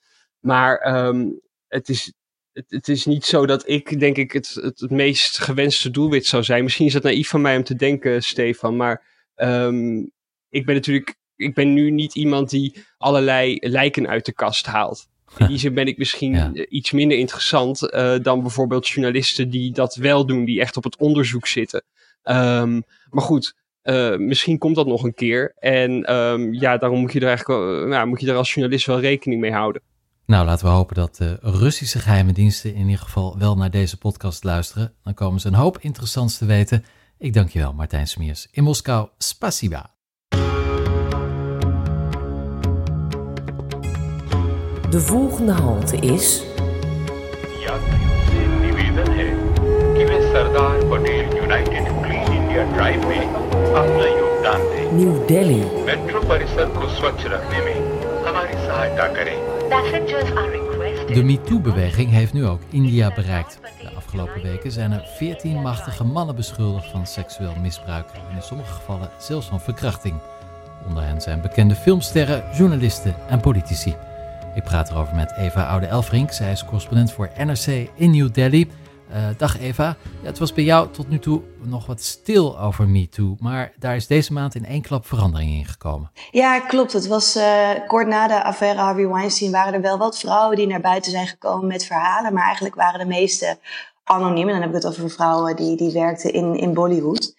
Maar 0.41 1.05
um, 1.07 1.41
het, 1.69 1.89
is, 1.89 2.13
het, 2.53 2.89
is 2.89 3.05
niet 3.05 3.25
zo 3.25 3.47
dat 3.47 3.69
ik, 3.69 4.01
denk 4.01 4.17
ik, 4.17 4.33
het, 4.33 4.55
het, 4.55 4.91
meest 4.91 5.39
gewenste 5.39 5.91
doelwit 5.91 6.27
zou 6.27 6.43
zijn. 6.43 6.63
Misschien 6.65 6.87
is 6.87 6.93
dat 6.93 7.03
naïef 7.03 7.29
van 7.29 7.41
mij 7.41 7.57
om 7.57 7.65
te 7.65 7.77
denken, 7.77 8.23
Stefan, 8.23 8.77
maar 8.77 9.03
um, 9.37 10.11
ik 10.49 10.67
ben 10.67 10.75
natuurlijk, 10.75 11.17
ik 11.37 11.55
ben 11.55 11.73
nu 11.73 11.91
niet 11.91 12.15
iemand 12.15 12.51
die 12.51 12.85
allerlei 12.99 13.57
lijken 13.61 14.09
uit 14.09 14.25
de 14.25 14.33
kast 14.33 14.67
haalt. 14.67 15.07
In 15.39 15.47
die 15.47 15.59
zin 15.59 15.75
ben 15.75 15.87
ik 15.87 15.99
misschien 15.99 16.33
ja. 16.33 16.53
iets 16.69 16.91
minder 16.91 17.19
interessant 17.19 17.83
uh, 17.83 18.15
dan 18.23 18.41
bijvoorbeeld 18.41 18.89
journalisten 18.89 19.51
die 19.51 19.73
dat 19.73 19.95
wel 19.95 20.27
doen, 20.27 20.45
die 20.45 20.61
echt 20.61 20.77
op 20.77 20.85
het 20.85 20.97
onderzoek 20.97 21.47
zitten. 21.47 21.83
Um, 22.25 22.83
maar 23.11 23.25
goed, 23.25 23.55
uh, 23.85 24.17
misschien 24.17 24.59
komt 24.59 24.77
dat 24.77 24.87
nog 24.87 25.03
een 25.03 25.15
keer. 25.15 25.55
En 25.59 26.15
um, 26.15 26.55
ja, 26.55 26.77
daarom 26.77 27.01
moet 27.01 27.13
je 27.13 27.21
er 27.21 27.27
eigenlijk 27.27 27.61
wel, 27.61 27.87
nou, 27.87 28.07
moet 28.07 28.21
je 28.21 28.31
er 28.31 28.37
als 28.37 28.55
journalist 28.55 28.87
wel 28.87 29.01
rekening 29.01 29.41
mee 29.41 29.53
houden. 29.53 29.83
Nou, 30.27 30.47
laten 30.47 30.67
we 30.67 30.73
hopen 30.73 30.95
dat 30.95 31.17
de 31.17 31.39
Russische 31.41 31.99
geheime 31.99 32.33
diensten 32.33 32.75
in 32.75 32.85
ieder 32.85 33.03
geval 33.05 33.39
wel 33.39 33.57
naar 33.57 33.71
deze 33.71 33.99
podcast 33.99 34.45
luisteren. 34.45 34.95
Dan 35.03 35.15
komen 35.15 35.41
ze 35.41 35.49
een 35.49 35.55
hoop 35.55 35.79
interessants 35.81 36.39
te 36.39 36.45
weten. 36.45 36.85
Ik 37.19 37.33
dank 37.33 37.49
je 37.49 37.59
wel, 37.59 37.73
Martijn 37.73 38.07
Smeers. 38.07 38.49
In 38.51 38.63
Moskou, 38.63 39.09
spasiba. 39.19 39.94
में 53.10 53.22
अपना 53.80 54.06
योगदान 54.08 54.62
दें 54.72 54.86
New 55.00 55.14
Delhi. 55.28 55.62
Metro 55.86 56.22
परिसर 56.22 56.66
को 56.78 56.88
स्वच्छ 56.98 57.26
रखने 57.26 57.60
में 57.66 57.78
हमारी 58.28 58.54
सहायता 58.54 59.08
करें 59.18 59.38
Passengers 59.70 60.30
are 60.40 60.50
requested. 60.52 61.16
De 61.16 61.24
MeToo-beweging 61.24 62.10
heeft 62.10 62.34
nu 62.34 62.46
ook 62.46 62.62
India 62.70 63.12
bereikt. 63.16 63.60
De 63.82 63.90
afgelopen 63.96 64.42
weken 64.42 64.72
zijn 64.72 64.92
er 64.92 65.04
14 65.18 65.62
machtige 65.62 66.04
mannen 66.04 66.36
beschuldigd 66.36 66.92
van 66.92 67.06
seksueel 67.06 67.54
misbruik 67.62 68.06
en 68.14 68.36
in 68.36 68.42
sommige 68.42 68.74
gevallen 68.74 69.10
zelfs 69.18 69.48
van 69.48 69.60
verkrachting. 69.60 70.16
Onder 70.88 71.04
hen 71.04 71.22
zijn 71.22 71.42
bekende 71.42 71.76
filmsterren, 71.76 72.44
journalisten 72.54 73.16
en 73.30 73.40
politici. 73.40 73.96
Ik 74.55 74.63
praat 74.63 74.91
erover 74.91 75.15
met 75.15 75.33
Eva 75.37 75.67
Oude-Elfrink. 75.67 76.33
Zij 76.33 76.53
is 76.53 76.65
correspondent 76.65 77.13
voor 77.13 77.31
NRC 77.37 77.91
in 77.95 78.11
New 78.11 78.35
Delhi. 78.35 78.71
Eh, 79.11 79.23
dag 79.37 79.59
Eva. 79.59 79.97
Ja, 80.21 80.27
het 80.27 80.39
was 80.39 80.53
bij 80.53 80.65
jou 80.65 80.91
tot 80.91 81.09
nu 81.09 81.19
toe 81.19 81.43
nog 81.63 81.87
wat 81.87 82.03
stil 82.03 82.59
over 82.61 82.89
MeToo, 82.89 83.37
maar 83.41 83.73
daar 83.79 83.97
is 83.97 84.07
deze 84.07 84.33
maand 84.33 84.55
in 84.55 84.67
één 84.67 84.83
klap 84.83 85.07
verandering 85.07 85.51
in 85.51 85.65
gekomen. 85.65 86.11
Ja, 86.31 86.61
klopt. 86.61 86.93
Het 86.93 87.07
was 87.07 87.37
eh, 87.37 87.71
kort 87.87 88.07
na 88.07 88.29
de 88.29 88.45
affaire 88.45 88.81
Harvey 88.81 89.09
Weinstein 89.09 89.51
waren 89.51 89.75
er 89.75 89.81
wel 89.81 89.99
wat 89.99 90.19
vrouwen 90.19 90.57
die 90.57 90.67
naar 90.67 90.81
buiten 90.81 91.11
zijn 91.11 91.27
gekomen 91.27 91.67
met 91.67 91.85
verhalen, 91.85 92.33
maar 92.33 92.45
eigenlijk 92.45 92.75
waren 92.75 92.99
de 92.99 93.07
meeste 93.07 93.59
anoniem. 94.05 94.47
En 94.49 94.53
dan 94.53 94.61
heb 94.61 94.71
ik 94.71 94.83
het 94.83 94.87
over 94.87 95.11
vrouwen 95.11 95.57
die, 95.57 95.77
die 95.77 95.93
werkten 95.93 96.33
in, 96.33 96.57
in 96.57 96.75
Bollywood. 96.75 97.35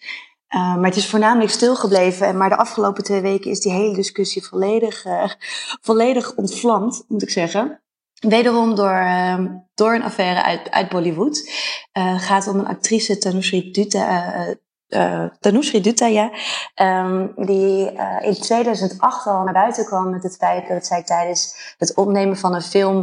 Uh, 0.54 0.74
maar 0.76 0.84
het 0.84 0.96
is 0.96 1.08
voornamelijk 1.08 1.50
stilgebleven. 1.50 2.26
En 2.26 2.36
maar 2.36 2.48
de 2.48 2.56
afgelopen 2.56 3.04
twee 3.04 3.20
weken 3.20 3.50
is 3.50 3.60
die 3.60 3.72
hele 3.72 3.94
discussie 3.94 4.46
volledig, 4.46 5.04
uh, 5.04 5.24
volledig 5.80 6.34
ontvlamd, 6.34 7.04
moet 7.08 7.22
ik 7.22 7.30
zeggen. 7.30 7.80
Wederom 8.20 8.74
door, 8.74 8.92
uh, 8.92 9.38
door 9.74 9.94
een 9.94 10.02
affaire 10.02 10.42
uit, 10.42 10.70
uit 10.70 10.88
Bollywood. 10.88 11.50
Het 11.92 12.22
gaat 12.22 12.46
om 12.46 12.58
een 12.58 12.66
actrice, 12.66 13.18
Tanushree 13.18 13.70
Dutta, 13.70 14.34
uh, 14.88 15.82
Dutta, 15.82 16.30
um, 16.74 17.32
die 17.36 17.92
in 18.20 18.34
2008 18.34 19.26
al 19.26 19.44
naar 19.44 19.52
buiten 19.52 19.84
kwam 19.84 20.10
met 20.10 20.22
het 20.22 20.36
feit 20.36 20.68
dat 20.68 20.86
zij 20.86 21.02
tijdens 21.02 21.74
het 21.78 21.94
opnemen 21.94 22.36
van 22.36 22.54
een 22.54 22.62
film 22.62 22.96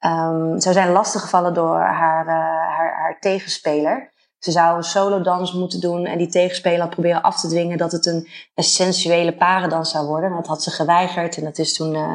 um, 0.00 0.60
zou 0.60 0.74
zijn 0.74 0.92
lastiggevallen 0.92 1.54
door 1.54 1.78
haar, 1.78 2.26
haar, 2.26 2.94
haar 2.96 3.16
tegenspeler. 3.20 4.14
Ze 4.46 4.52
zou 4.52 4.76
een 4.76 4.84
solodans 4.84 5.52
moeten 5.52 5.80
doen 5.80 6.06
en 6.06 6.18
die 6.18 6.28
tegenspeler 6.28 6.80
had 6.80 6.90
proberen 6.90 7.22
af 7.22 7.40
te 7.40 7.48
dwingen 7.48 7.78
dat 7.78 7.92
het 7.92 8.06
een, 8.06 8.28
sensuele 8.54 9.36
parendans 9.36 9.90
zou 9.90 10.06
worden. 10.06 10.30
En 10.30 10.36
dat 10.36 10.46
had 10.46 10.62
ze 10.62 10.70
geweigerd 10.70 11.36
en 11.36 11.44
dat 11.44 11.58
is 11.58 11.74
toen 11.74 11.94
uh, 11.94 12.14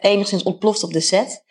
enigszins 0.00 0.42
ontploft 0.42 0.82
op 0.82 0.92
de 0.92 1.00
set. 1.00 1.44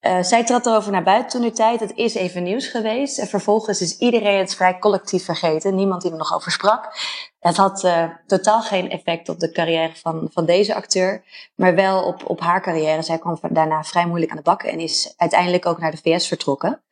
Uh, 0.00 0.22
zij 0.22 0.44
trad 0.44 0.66
erover 0.66 0.92
naar 0.92 1.02
buiten 1.02 1.30
toen 1.30 1.48
de 1.48 1.54
tijd. 1.54 1.80
Het 1.80 1.92
is 1.94 2.14
even 2.14 2.42
nieuws 2.42 2.66
geweest. 2.66 3.18
En 3.18 3.26
vervolgens 3.26 3.80
is 3.80 3.98
iedereen 3.98 4.38
het 4.38 4.54
vrij 4.54 4.78
collectief 4.78 5.24
vergeten. 5.24 5.74
Niemand 5.74 6.02
die 6.02 6.10
er 6.10 6.16
nog 6.16 6.34
over 6.34 6.52
sprak. 6.52 6.96
Het 7.38 7.56
had 7.56 7.88
totaal 8.26 8.62
geen 8.62 8.90
effect 8.90 9.28
op 9.28 9.38
de 9.38 9.50
carrière 9.52 9.94
van, 9.94 10.28
van 10.32 10.44
deze 10.44 10.74
acteur. 10.74 11.24
Maar 11.54 11.74
wel 11.74 12.04
op, 12.04 12.30
op 12.30 12.40
haar 12.40 12.62
carrière. 12.62 13.02
Zij 13.02 13.18
kwam 13.18 13.38
daarna 13.50 13.82
vrij 13.82 14.06
moeilijk 14.06 14.30
aan 14.30 14.36
de 14.36 14.42
bak. 14.42 14.62
En 14.62 14.80
is 14.80 15.14
uiteindelijk 15.16 15.66
ook 15.66 15.78
naar 15.78 15.90
de 15.90 16.00
VS 16.02 16.28
vertrokken. 16.28 16.82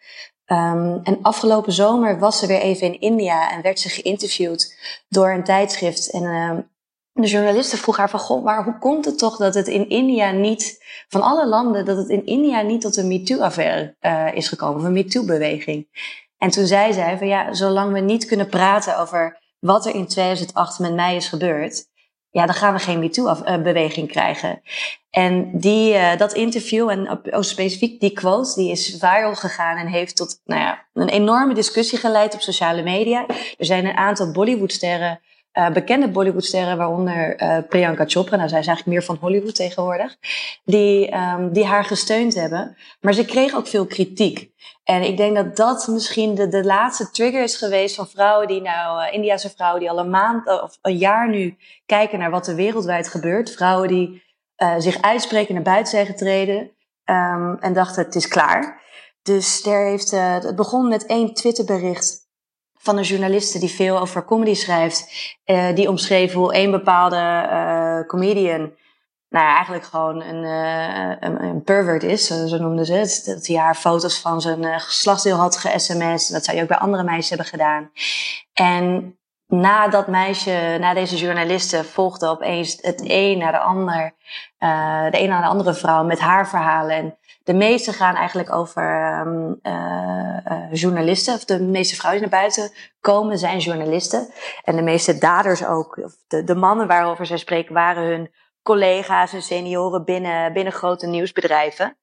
Um, 0.52 1.00
en 1.02 1.18
afgelopen 1.22 1.72
zomer 1.72 2.18
was 2.18 2.38
ze 2.38 2.46
weer 2.46 2.60
even 2.60 2.86
in 2.86 3.00
India. 3.00 3.50
En 3.50 3.62
werd 3.62 3.80
ze 3.80 3.88
geïnterviewd 3.88 4.76
door 5.08 5.30
een 5.30 5.44
tijdschrift. 5.44 6.10
En 6.10 6.22
uh, 6.22 6.58
de 7.12 7.26
journalisten 7.26 7.78
vroeg 7.78 7.96
haar 7.96 8.10
van, 8.10 8.20
goh, 8.20 8.44
maar 8.44 8.64
hoe 8.64 8.78
komt 8.78 9.04
het 9.04 9.18
toch 9.18 9.36
dat 9.36 9.54
het 9.54 9.68
in 9.68 9.88
India 9.88 10.30
niet, 10.30 10.84
van 11.08 11.22
alle 11.22 11.46
landen, 11.46 11.84
dat 11.84 11.96
het 11.96 12.08
in 12.08 12.26
India 12.26 12.60
niet 12.60 12.80
tot 12.80 12.96
een 12.96 13.08
MeToo-affaire 13.08 13.96
uh, 14.00 14.34
is 14.34 14.48
gekomen, 14.48 14.76
of 14.80 14.82
een 14.86 14.92
MeToo-beweging? 14.92 15.88
En 16.38 16.50
toen 16.50 16.66
zei 16.66 16.92
zij 16.92 17.18
van, 17.18 17.26
ja, 17.26 17.54
zolang 17.54 17.92
we 17.92 18.00
niet 18.00 18.24
kunnen 18.24 18.48
praten 18.48 18.98
over 18.98 19.38
wat 19.58 19.86
er 19.86 19.94
in 19.94 20.06
2008 20.06 20.78
met 20.78 20.94
mij 20.94 21.16
is 21.16 21.28
gebeurd, 21.28 21.86
ja, 22.38 22.46
dan 22.46 22.54
gaan 22.54 22.74
we 22.74 22.78
geen 22.78 22.98
MeToo-beweging 22.98 24.08
krijgen. 24.08 24.60
En 25.10 25.50
die, 25.52 25.92
uh, 25.92 26.16
dat 26.16 26.32
interview 26.32 26.88
en 26.90 27.10
oh, 27.10 27.40
specifiek 27.40 28.00
die 28.00 28.12
quote, 28.12 28.54
die 28.54 28.70
is 28.70 28.96
viral 28.98 29.34
gegaan 29.34 29.76
en 29.76 29.86
heeft 29.86 30.16
tot 30.16 30.40
nou 30.44 30.60
ja, 30.60 30.84
een 30.94 31.08
enorme 31.08 31.54
discussie 31.54 31.98
geleid 31.98 32.34
op 32.34 32.40
sociale 32.40 32.82
media. 32.82 33.26
Er 33.58 33.66
zijn 33.66 33.86
een 33.86 33.96
aantal 33.96 34.30
Bollywoodsterren 34.30 35.20
uh, 35.58 35.70
bekende 35.70 36.08
Bollywoodsterren, 36.08 36.76
waaronder 36.76 37.42
uh, 37.42 37.58
Priyanka 37.68 38.04
Chopra, 38.06 38.36
nou 38.36 38.48
zij 38.48 38.58
is 38.58 38.66
eigenlijk 38.66 38.96
meer 38.96 39.06
van 39.06 39.16
Hollywood 39.20 39.54
tegenwoordig, 39.54 40.16
die, 40.64 41.16
um, 41.16 41.52
die 41.52 41.64
haar 41.64 41.84
gesteund 41.84 42.34
hebben. 42.34 42.76
Maar 43.00 43.12
ze 43.12 43.24
kreeg 43.24 43.54
ook 43.54 43.66
veel 43.66 43.86
kritiek. 43.86 44.50
En 44.90 45.02
ik 45.02 45.16
denk 45.16 45.36
dat 45.36 45.56
dat 45.56 45.86
misschien 45.86 46.34
de, 46.34 46.48
de 46.48 46.64
laatste 46.64 47.10
trigger 47.10 47.42
is 47.42 47.56
geweest 47.56 47.94
van 47.94 48.08
vrouwen 48.08 48.48
die 48.48 48.60
nou, 48.60 49.06
uh, 49.06 49.12
Indiase 49.12 49.50
vrouwen 49.50 49.80
die 49.80 49.90
al 49.90 49.98
een 49.98 50.10
maand 50.10 50.62
of 50.62 50.78
een 50.82 50.96
jaar 50.96 51.28
nu 51.28 51.56
kijken 51.86 52.18
naar 52.18 52.30
wat 52.30 52.46
er 52.46 52.54
wereldwijd 52.54 53.08
gebeurt. 53.08 53.50
Vrouwen 53.50 53.88
die 53.88 54.22
zich 54.78 55.02
uitspreken 55.02 55.54
naar 55.54 55.62
buiten 55.62 55.90
zijn 55.92 56.06
getreden 56.06 56.70
um, 57.04 57.56
en 57.60 57.72
dachten 57.72 58.04
het 58.04 58.14
is 58.14 58.28
klaar. 58.28 58.82
Dus 59.22 59.62
daar 59.62 59.84
heeft, 59.84 60.10
het 60.10 60.56
begon 60.56 60.88
met 60.88 61.06
één 61.06 61.34
Twitterbericht 61.34 62.28
van 62.74 62.96
een 62.96 63.04
journaliste 63.04 63.58
die 63.58 63.70
veel 63.70 63.98
over 63.98 64.24
comedy 64.24 64.54
schrijft. 64.54 65.08
Die 65.74 65.88
omschreef 65.88 66.32
hoe 66.32 66.54
een 66.54 66.70
bepaalde 66.70 68.04
comedian, 68.06 68.72
nou 69.28 69.44
ja, 69.44 69.54
eigenlijk 69.54 69.84
gewoon 69.84 70.22
een, 70.22 70.44
uh, 70.44 71.16
een, 71.20 71.42
een, 71.42 71.62
pervert 71.62 72.02
is, 72.02 72.26
zo 72.26 72.58
noemden 72.58 72.86
ze 72.86 72.92
het. 72.92 73.22
Dat 73.26 73.46
hij 73.46 73.56
haar 73.56 73.74
foto's 73.74 74.20
van 74.20 74.40
zijn 74.40 74.80
geslachtsdeel 74.80 75.36
had 75.36 75.56
ge-sms. 75.56 76.28
Dat 76.28 76.44
zou 76.44 76.56
je 76.56 76.62
ook 76.62 76.68
bij 76.68 76.78
andere 76.78 77.02
meisjes 77.02 77.28
hebben 77.28 77.46
gedaan. 77.46 77.90
En 78.52 79.16
na 79.46 79.88
dat 79.88 80.06
meisje, 80.06 80.76
na 80.80 80.94
deze 80.94 81.16
journaliste, 81.16 81.84
volgde 81.84 82.26
opeens 82.26 82.78
het 82.80 83.00
een 83.04 83.38
naar 83.38 83.52
de 83.52 83.58
ander. 83.58 84.14
de 85.10 85.18
een 85.20 85.28
naar 85.28 85.42
de 85.42 85.48
andere 85.48 85.74
vrouw 85.74 86.04
met 86.04 86.18
haar 86.18 86.48
verhalen. 86.48 86.96
En 86.96 87.18
de 87.44 87.54
meeste 87.54 87.92
gaan 87.92 88.14
eigenlijk 88.14 88.52
over 88.52 88.82
uh, 89.62 90.72
journalisten. 90.72 91.34
Of 91.34 91.44
de 91.44 91.62
meeste 91.62 91.96
vrouwen 91.96 92.22
die 92.22 92.30
naar 92.30 92.40
buiten 92.40 92.70
komen 93.00 93.38
zijn 93.38 93.58
journalisten. 93.58 94.28
En 94.64 94.76
de 94.76 94.82
meeste 94.82 95.18
daders 95.18 95.64
ook. 95.64 95.96
Of 96.04 96.12
de, 96.26 96.44
de 96.44 96.54
mannen 96.54 96.86
waarover 96.86 97.26
zij 97.26 97.36
spreken 97.36 97.74
waren 97.74 98.04
hun 98.04 98.30
collega's 98.68 99.32
en 99.32 99.42
senioren 99.42 100.04
binnen, 100.04 100.52
binnen 100.52 100.72
grote 100.72 101.06
nieuwsbedrijven. 101.06 101.96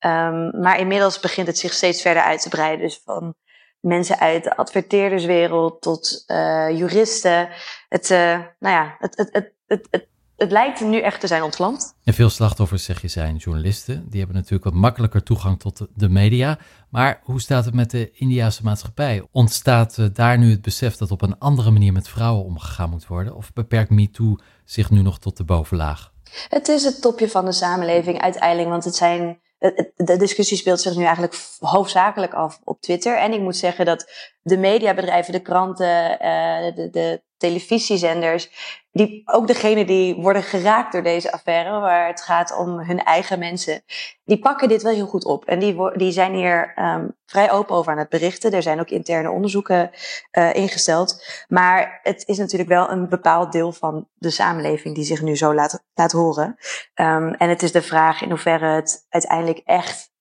Um, 0.00 0.60
maar 0.60 0.78
inmiddels 0.78 1.20
begint 1.20 1.46
het 1.46 1.58
zich 1.58 1.72
steeds 1.72 2.02
verder 2.02 2.22
uit 2.22 2.42
te 2.42 2.48
breiden. 2.48 2.86
Dus 2.86 3.00
van 3.04 3.34
mensen 3.80 4.18
uit 4.18 4.44
de 4.44 4.56
adverteerderswereld 4.56 5.82
tot 5.82 6.24
uh, 6.26 6.78
juristen. 6.78 7.48
Het, 7.88 8.08
nou 8.08 8.74
ja, 8.74 8.96
het, 8.98 9.16
het, 9.16 9.28
het, 9.32 9.52
het, 9.66 9.86
het 9.90 10.08
het 10.36 10.50
lijkt 10.50 10.80
nu 10.80 11.00
echt 11.00 11.20
te 11.20 11.26
zijn 11.26 11.42
ontvlamd. 11.42 11.96
En 12.04 12.14
veel 12.14 12.30
slachtoffers, 12.30 12.84
zeg 12.84 13.00
je, 13.00 13.08
zijn 13.08 13.36
journalisten. 13.36 14.06
Die 14.08 14.18
hebben 14.18 14.36
natuurlijk 14.36 14.64
wat 14.64 14.74
makkelijker 14.74 15.22
toegang 15.22 15.60
tot 15.60 15.86
de 15.94 16.08
media. 16.08 16.58
Maar 16.90 17.20
hoe 17.22 17.40
staat 17.40 17.64
het 17.64 17.74
met 17.74 17.90
de 17.90 18.10
Indiase 18.12 18.62
maatschappij? 18.62 19.26
Ontstaat 19.32 20.14
daar 20.16 20.38
nu 20.38 20.50
het 20.50 20.62
besef 20.62 20.96
dat 20.96 21.10
op 21.10 21.22
een 21.22 21.38
andere 21.38 21.70
manier 21.70 21.92
met 21.92 22.08
vrouwen 22.08 22.44
omgegaan 22.44 22.90
moet 22.90 23.06
worden? 23.06 23.36
Of 23.36 23.52
beperkt 23.52 23.90
MeToo 23.90 24.36
zich 24.64 24.90
nu 24.90 25.02
nog 25.02 25.18
tot 25.18 25.36
de 25.36 25.44
bovenlaag? 25.44 26.12
Het 26.48 26.68
is 26.68 26.84
het 26.84 27.00
topje 27.00 27.28
van 27.28 27.44
de 27.44 27.52
samenleving 27.52 28.20
uiteindelijk, 28.20 28.68
want 28.68 28.84
het 28.84 28.94
zijn 28.94 29.42
de 29.96 30.16
discussie 30.16 30.56
speelt 30.56 30.80
zich 30.80 30.96
nu 30.96 31.04
eigenlijk 31.04 31.36
hoofdzakelijk 31.58 32.34
af 32.34 32.60
op 32.64 32.80
Twitter. 32.80 33.18
En 33.18 33.32
ik 33.32 33.40
moet 33.40 33.56
zeggen 33.56 33.84
dat 33.84 34.10
de 34.42 34.56
mediabedrijven, 34.56 35.32
de 35.32 35.40
kranten, 35.40 36.18
de, 36.74 36.88
de 36.90 37.22
televisiezenders, 37.44 38.50
die, 38.92 39.22
ook 39.24 39.46
degene 39.46 39.84
die 39.84 40.14
worden 40.14 40.42
geraakt 40.42 40.92
door 40.92 41.02
deze 41.02 41.32
affaire, 41.32 41.80
waar 41.80 42.06
het 42.06 42.22
gaat 42.22 42.56
om 42.56 42.78
hun 42.78 43.02
eigen 43.02 43.38
mensen, 43.38 43.82
die 44.24 44.38
pakken 44.38 44.68
dit 44.68 44.82
wel 44.82 44.92
heel 44.92 45.06
goed 45.06 45.24
op. 45.24 45.44
En 45.44 45.58
die, 45.58 45.96
die 45.96 46.12
zijn 46.12 46.34
hier 46.34 46.72
um, 46.78 47.16
vrij 47.26 47.50
open 47.50 47.76
over 47.76 47.92
aan 47.92 47.98
het 47.98 48.08
berichten. 48.08 48.52
Er 48.52 48.62
zijn 48.62 48.80
ook 48.80 48.90
interne 48.90 49.30
onderzoeken 49.30 49.90
uh, 50.32 50.54
ingesteld. 50.54 51.24
Maar 51.48 52.00
het 52.02 52.22
is 52.26 52.38
natuurlijk 52.38 52.70
wel 52.70 52.90
een 52.90 53.08
bepaald 53.08 53.52
deel 53.52 53.72
van 53.72 54.08
de 54.14 54.30
samenleving 54.30 54.94
die 54.94 55.04
zich 55.04 55.22
nu 55.22 55.36
zo 55.36 55.54
laat, 55.54 55.84
laat 55.94 56.12
horen. 56.12 56.56
Um, 56.94 57.34
en 57.34 57.48
het 57.48 57.62
is 57.62 57.72
de 57.72 57.82
vraag 57.82 58.22
in 58.22 58.30
hoeverre 58.30 58.66
het 58.66 59.06
uiteindelijk 59.08 59.60
echt 59.64 60.12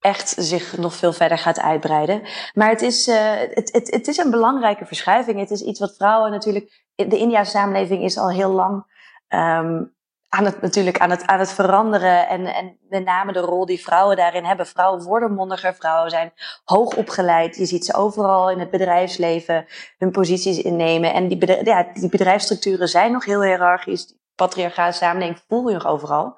echt 0.00 0.34
zich 0.38 0.76
nog 0.76 0.94
veel 0.94 1.12
verder 1.12 1.38
gaat 1.38 1.60
uitbreiden. 1.60 2.22
Maar 2.54 2.68
het 2.68 2.82
is, 2.82 3.08
uh, 3.08 3.16
het, 3.36 3.72
het, 3.72 3.90
het 3.90 4.08
is 4.08 4.16
een 4.16 4.30
belangrijke 4.30 4.86
verschuiving. 4.86 5.38
Het 5.38 5.50
is 5.50 5.62
iets 5.62 5.80
wat 5.80 5.96
vrouwen 5.96 6.30
natuurlijk. 6.30 6.84
De 6.94 7.18
Indiase 7.18 7.50
samenleving 7.50 8.02
is 8.02 8.18
al 8.18 8.30
heel 8.30 8.50
lang 8.50 8.84
um, 9.28 9.94
aan 10.28 10.44
het, 10.44 10.60
natuurlijk 10.60 10.98
aan 10.98 11.10
het, 11.10 11.26
aan 11.26 11.38
het 11.38 11.52
veranderen. 11.52 12.28
En, 12.28 12.46
en 12.46 12.78
met 12.88 13.04
name 13.04 13.32
de 13.32 13.40
rol 13.40 13.66
die 13.66 13.80
vrouwen 13.80 14.16
daarin 14.16 14.44
hebben. 14.44 14.66
Vrouwen 14.66 15.02
worden 15.02 15.34
mondiger, 15.34 15.74
vrouwen 15.74 16.10
zijn 16.10 16.32
hoog 16.64 16.96
opgeleid. 16.96 17.56
Je 17.56 17.66
ziet 17.66 17.84
ze 17.84 17.94
overal 17.94 18.50
in 18.50 18.58
het 18.58 18.70
bedrijfsleven 18.70 19.66
hun 19.98 20.10
posities 20.10 20.62
innemen. 20.62 21.12
En 21.12 21.28
die, 21.28 21.64
ja, 21.64 21.86
die 21.92 22.08
bedrijfsstructuren 22.08 22.88
zijn 22.88 23.12
nog 23.12 23.24
heel 23.24 23.42
hiërarchisch. 23.42 24.14
Patriarchale 24.34 24.92
samenleving 24.92 25.42
voel 25.48 25.68
je 25.68 25.74
nog 25.74 25.86
overal. 25.86 26.36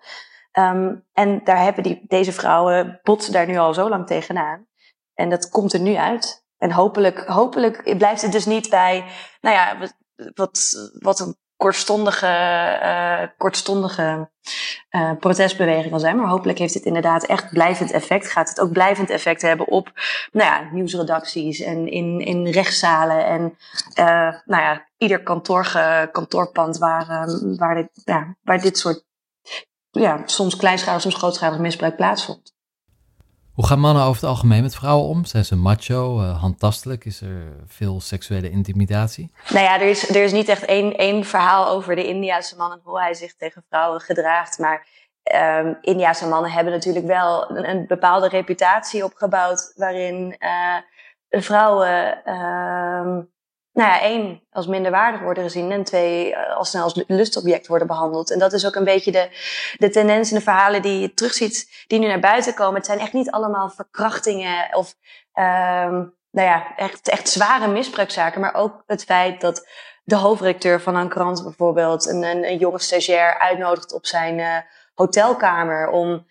Ehm, 0.52 0.94
en 1.12 1.40
daar 1.44 1.62
hebben 1.62 1.82
die, 1.82 2.02
deze 2.06 2.32
vrouwen 2.32 3.00
botsen 3.02 3.32
daar 3.32 3.46
nu 3.46 3.56
al 3.56 3.74
zo 3.74 3.88
lang 3.88 4.06
tegenaan. 4.06 4.66
En 5.14 5.28
dat 5.28 5.48
komt 5.48 5.72
er 5.72 5.80
nu 5.80 5.94
uit. 5.94 6.44
En 6.58 6.72
hopelijk, 6.72 7.24
hopelijk 7.26 7.98
blijft 7.98 8.22
het 8.22 8.32
dus 8.32 8.46
niet 8.46 8.70
bij, 8.70 9.04
nou 9.40 9.56
ja, 9.56 9.88
wat, 10.34 10.90
wat 10.98 11.20
een 11.20 11.36
kortstondige, 11.56 12.26
uh, 12.82 13.28
kortstondige 13.36 14.30
uh, 14.90 15.10
protestbeweging 15.18 15.90
kan 15.90 16.00
zijn. 16.00 16.16
Maar 16.16 16.28
hopelijk 16.28 16.58
heeft 16.58 16.74
het 16.74 16.84
inderdaad 16.84 17.24
echt 17.24 17.50
blijvend 17.50 17.90
effect. 17.90 18.30
Gaat 18.30 18.48
het 18.48 18.60
ook 18.60 18.72
blijvend 18.72 19.10
effect 19.10 19.42
hebben 19.42 19.68
op 19.68 19.92
nou 20.32 20.50
ja, 20.50 20.68
nieuwsredacties 20.72 21.60
en 21.60 21.90
in, 21.90 22.20
in 22.20 22.46
rechtszalen. 22.46 23.26
En 23.26 23.42
uh, 23.98 24.34
nou 24.44 24.62
ja, 24.62 24.86
ieder 24.96 25.22
kantoor, 25.22 25.70
kantoorpand 26.12 26.78
waar, 26.78 27.26
waar, 27.56 27.74
dit, 27.74 27.90
ja, 28.04 28.36
waar 28.42 28.60
dit 28.60 28.78
soort 28.78 29.04
ja, 30.00 30.22
soms 30.24 30.56
kleinschalig, 30.56 31.00
soms 31.00 31.14
grootschalig 31.14 31.58
misbruik 31.58 31.96
plaatsvond. 31.96 32.54
Hoe 33.52 33.66
gaan 33.66 33.80
mannen 33.80 34.02
over 34.02 34.20
het 34.20 34.30
algemeen 34.30 34.62
met 34.62 34.74
vrouwen 34.74 35.08
om? 35.08 35.24
Zijn 35.24 35.44
ze 35.44 35.56
macho, 35.56 36.20
uh, 36.20 36.40
handtastelijk? 36.40 37.04
Is 37.04 37.20
er 37.20 37.56
veel 37.66 38.00
seksuele 38.00 38.50
intimidatie? 38.50 39.32
Nou 39.48 39.64
ja, 39.64 39.80
er 39.80 39.88
is, 39.88 40.08
er 40.08 40.22
is 40.22 40.32
niet 40.32 40.48
echt 40.48 40.64
één, 40.64 40.96
één 40.96 41.24
verhaal 41.24 41.68
over 41.68 41.96
de 41.96 42.06
Indiase 42.06 42.56
man 42.56 42.72
en 42.72 42.80
hoe 42.82 43.00
hij 43.00 43.14
zich 43.14 43.36
tegen 43.36 43.64
vrouwen 43.68 44.00
gedraagt. 44.00 44.58
Maar 44.58 44.86
um, 45.34 45.78
Indiase 45.80 46.28
mannen 46.28 46.50
hebben 46.50 46.72
natuurlijk 46.72 47.06
wel 47.06 47.50
een, 47.50 47.70
een 47.70 47.86
bepaalde 47.86 48.28
reputatie 48.28 49.04
opgebouwd 49.04 49.72
waarin 49.76 50.36
uh, 50.38 50.76
vrouwen 51.40 52.22
uh, 52.24 53.18
nou 53.72 53.88
ja, 53.90 54.00
één, 54.00 54.42
als 54.50 54.66
minderwaardig 54.66 55.20
worden 55.20 55.42
gezien 55.42 55.70
en 55.70 55.84
twee, 55.84 56.34
eh, 56.34 56.56
als 56.56 56.70
snel 56.70 56.82
als 56.82 57.04
lustobject 57.06 57.66
worden 57.66 57.86
behandeld. 57.86 58.30
En 58.30 58.38
dat 58.38 58.52
is 58.52 58.66
ook 58.66 58.74
een 58.74 58.84
beetje 58.84 59.12
de, 59.12 59.28
de 59.78 59.90
tendens 59.90 60.30
in 60.30 60.36
de 60.36 60.42
verhalen 60.42 60.82
die 60.82 61.00
je 61.00 61.14
terugziet, 61.14 61.84
die 61.86 61.98
nu 61.98 62.06
naar 62.06 62.20
buiten 62.20 62.54
komen. 62.54 62.74
Het 62.74 62.86
zijn 62.86 62.98
echt 62.98 63.12
niet 63.12 63.30
allemaal 63.30 63.70
verkrachtingen 63.70 64.76
of, 64.76 64.94
um, 65.34 66.14
nou 66.30 66.48
ja, 66.48 66.76
echt, 66.76 67.08
echt 67.08 67.28
zware 67.28 67.68
misbruikzaken, 67.68 68.40
maar 68.40 68.54
ook 68.54 68.82
het 68.86 69.04
feit 69.04 69.40
dat 69.40 69.66
de 70.04 70.16
hoofdredacteur 70.16 70.80
van 70.80 70.96
een 70.96 71.08
krant 71.08 71.42
bijvoorbeeld 71.42 72.06
een, 72.06 72.22
een, 72.22 72.58
jonge 72.58 72.78
stagiair 72.78 73.38
uitnodigt 73.38 73.92
op 73.92 74.06
zijn 74.06 74.38
uh, 74.38 74.56
hotelkamer 74.94 75.88
om 75.88 76.26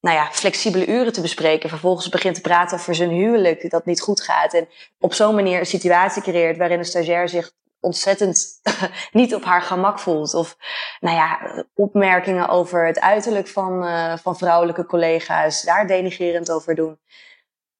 nou 0.00 0.16
ja, 0.16 0.28
flexibele 0.32 0.86
uren 0.86 1.12
te 1.12 1.20
bespreken. 1.20 1.68
Vervolgens 1.68 2.08
begint 2.08 2.34
te 2.34 2.40
praten 2.40 2.78
over 2.78 2.94
zijn 2.94 3.10
huwelijk, 3.10 3.70
dat 3.70 3.84
niet 3.84 4.00
goed 4.00 4.22
gaat. 4.22 4.54
En 4.54 4.68
op 4.98 5.14
zo'n 5.14 5.34
manier 5.34 5.58
een 5.58 5.66
situatie 5.66 6.22
creëert 6.22 6.56
waarin 6.56 6.78
een 6.78 6.84
stagiair 6.84 7.28
zich 7.28 7.52
ontzettend 7.80 8.60
niet 9.12 9.34
op 9.34 9.44
haar 9.44 9.62
gemak 9.62 9.98
voelt. 9.98 10.34
Of 10.34 10.56
nou 11.00 11.16
ja, 11.16 11.64
opmerkingen 11.74 12.48
over 12.48 12.86
het 12.86 13.00
uiterlijk 13.00 13.48
van, 13.48 13.84
uh, 13.84 14.16
van 14.16 14.36
vrouwelijke 14.36 14.86
collega's, 14.86 15.62
daar 15.62 15.86
denigrerend 15.86 16.50
over 16.50 16.74
doen. 16.74 16.98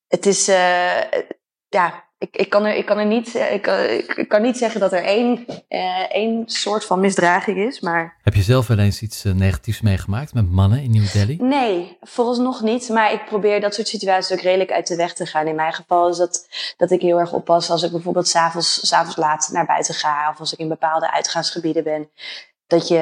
Het 0.08 0.26
is, 0.26 0.48
uh, 0.48 1.02
ja, 1.68 2.09
ik, 2.20 2.36
ik, 2.36 2.50
kan 2.50 2.64
er, 2.64 2.74
ik, 2.76 2.86
kan 2.86 2.98
er 2.98 3.06
niet, 3.06 3.34
eh, 3.34 3.52
ik, 3.52 3.66
ik, 4.16 4.28
kan 4.28 4.42
niet 4.42 4.56
zeggen 4.56 4.80
dat 4.80 4.92
er 4.92 5.04
één, 5.04 5.44
uh, 5.68 6.14
één 6.14 6.42
soort 6.46 6.84
van 6.84 7.00
misdraging 7.00 7.58
is, 7.58 7.80
maar... 7.80 8.16
Heb 8.22 8.34
je 8.34 8.42
zelf 8.42 8.66
wel 8.66 8.78
eens 8.78 9.02
iets 9.02 9.22
negatiefs 9.24 9.80
meegemaakt 9.80 10.34
met 10.34 10.50
mannen 10.50 10.82
in 10.82 10.90
New 10.90 11.12
Delhi? 11.12 11.36
Nee, 11.40 11.98
nog 12.16 12.62
niet. 12.62 12.88
Maar 12.88 13.12
ik 13.12 13.24
probeer 13.24 13.60
dat 13.60 13.74
soort 13.74 13.88
situaties 13.88 14.32
ook 14.32 14.42
redelijk 14.42 14.70
uit 14.70 14.86
de 14.86 14.96
weg 14.96 15.14
te 15.14 15.26
gaan. 15.26 15.46
In 15.46 15.54
mijn 15.54 15.72
geval 15.72 16.08
is 16.08 16.16
dat, 16.16 16.48
dat 16.76 16.90
ik 16.90 17.00
heel 17.00 17.20
erg 17.20 17.32
oppas 17.32 17.70
als 17.70 17.82
ik 17.82 17.90
bijvoorbeeld 17.90 18.28
s'avonds, 18.28 18.86
s'avonds 18.88 19.16
laat 19.16 19.48
naar 19.52 19.66
buiten 19.66 19.94
ga... 19.94 20.30
of 20.30 20.40
als 20.40 20.52
ik 20.52 20.58
in 20.58 20.68
bepaalde 20.68 21.12
uitgaansgebieden 21.12 21.84
ben. 21.84 22.10
Dat 22.66 22.88
je, 22.88 22.98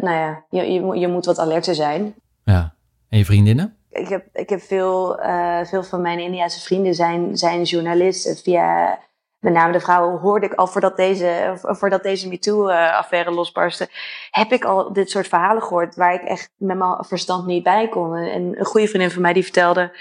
nou 0.00 0.16
ja, 0.16 0.44
je, 0.50 0.72
je, 0.72 0.98
je 0.98 1.08
moet 1.08 1.26
wat 1.26 1.38
alerter 1.38 1.74
zijn. 1.74 2.14
Ja. 2.44 2.74
En 3.08 3.18
je 3.18 3.24
vriendinnen? 3.24 3.76
Ik 3.96 4.08
heb, 4.08 4.26
ik 4.32 4.48
heb 4.48 4.60
veel, 4.60 5.20
uh, 5.20 5.64
veel 5.64 5.82
van 5.82 6.00
mijn 6.00 6.18
Indiase 6.18 6.60
vrienden 6.60 6.94
zijn, 6.94 7.36
zijn 7.36 7.62
journalisten. 7.62 8.36
Via 8.36 8.98
met 9.38 9.52
name 9.52 9.72
de 9.72 9.80
vrouwen 9.80 10.18
hoorde 10.18 10.46
ik 10.46 10.54
al 10.54 10.66
voordat 10.66 10.96
deze, 10.96 11.52
voordat 11.62 12.02
deze 12.02 12.28
MeToo-affaire 12.28 13.30
losbarstte, 13.30 13.88
heb 14.30 14.52
ik 14.52 14.64
al 14.64 14.92
dit 14.92 15.10
soort 15.10 15.28
verhalen 15.28 15.62
gehoord 15.62 15.94
waar 15.94 16.14
ik 16.14 16.22
echt 16.22 16.52
met 16.56 16.76
mijn 16.76 17.04
verstand 17.04 17.46
niet 17.46 17.62
bij 17.62 17.88
kon. 17.88 18.14
En 18.14 18.58
een 18.58 18.64
goede 18.64 18.88
vriendin 18.88 19.10
van 19.10 19.22
mij 19.22 19.32
die 19.32 19.42
vertelde 19.42 19.96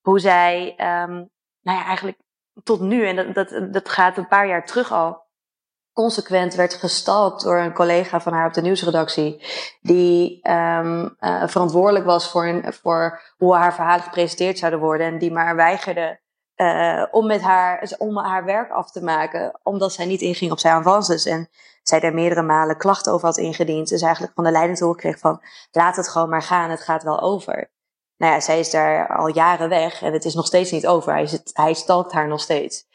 hoe 0.00 0.20
zij, 0.20 0.70
um, 0.70 1.30
nou 1.62 1.78
ja, 1.78 1.84
eigenlijk 1.84 2.18
tot 2.62 2.80
nu, 2.80 3.06
en 3.06 3.16
dat, 3.16 3.34
dat, 3.34 3.72
dat 3.72 3.88
gaat 3.88 4.16
een 4.16 4.28
paar 4.28 4.48
jaar 4.48 4.66
terug 4.66 4.92
al, 4.92 5.26
consequent 6.02 6.54
werd 6.54 6.74
gestalkt 6.74 7.42
door 7.42 7.58
een 7.58 7.72
collega 7.72 8.20
van 8.20 8.32
haar 8.32 8.46
op 8.46 8.54
de 8.54 8.60
nieuwsredactie. 8.60 9.44
Die 9.80 10.50
um, 10.50 11.16
uh, 11.20 11.42
verantwoordelijk 11.46 12.04
was 12.04 12.30
voor, 12.30 12.46
een, 12.46 12.72
voor 12.72 13.20
hoe 13.36 13.54
haar 13.54 13.74
verhalen 13.74 14.04
gepresenteerd 14.04 14.58
zouden 14.58 14.80
worden. 14.80 15.06
En 15.06 15.18
die 15.18 15.32
maar 15.32 15.56
weigerde 15.56 16.20
uh, 16.56 17.04
om, 17.10 17.26
met 17.26 17.40
haar, 17.40 17.92
om 17.98 18.18
haar 18.18 18.44
werk 18.44 18.70
af 18.70 18.90
te 18.90 19.02
maken. 19.02 19.60
Omdat 19.62 19.92
zij 19.92 20.06
niet 20.06 20.20
inging 20.20 20.52
op 20.52 20.58
zijn 20.58 20.74
avances. 20.74 21.26
En 21.26 21.48
zij 21.82 22.00
daar 22.00 22.14
meerdere 22.14 22.42
malen 22.42 22.76
klachten 22.76 23.12
over 23.12 23.26
had 23.26 23.36
ingediend. 23.36 23.88
Dus 23.88 24.02
eigenlijk 24.02 24.34
van 24.34 24.44
de 24.44 24.50
leiding 24.50 24.96
kreeg 24.96 25.18
van 25.18 25.42
laat 25.70 25.96
het 25.96 26.08
gewoon 26.08 26.28
maar 26.28 26.42
gaan, 26.42 26.70
het 26.70 26.80
gaat 26.82 27.02
wel 27.02 27.20
over. 27.20 27.70
Nou 28.16 28.32
ja, 28.32 28.40
zij 28.40 28.58
is 28.58 28.70
daar 28.70 29.16
al 29.16 29.28
jaren 29.28 29.68
weg 29.68 30.02
en 30.02 30.12
het 30.12 30.24
is 30.24 30.34
nog 30.34 30.46
steeds 30.46 30.70
niet 30.70 30.86
over. 30.86 31.12
Hij, 31.12 31.26
zit, 31.26 31.50
hij 31.52 31.74
stalkt 31.74 32.12
haar 32.12 32.28
nog 32.28 32.40
steeds. 32.40 32.86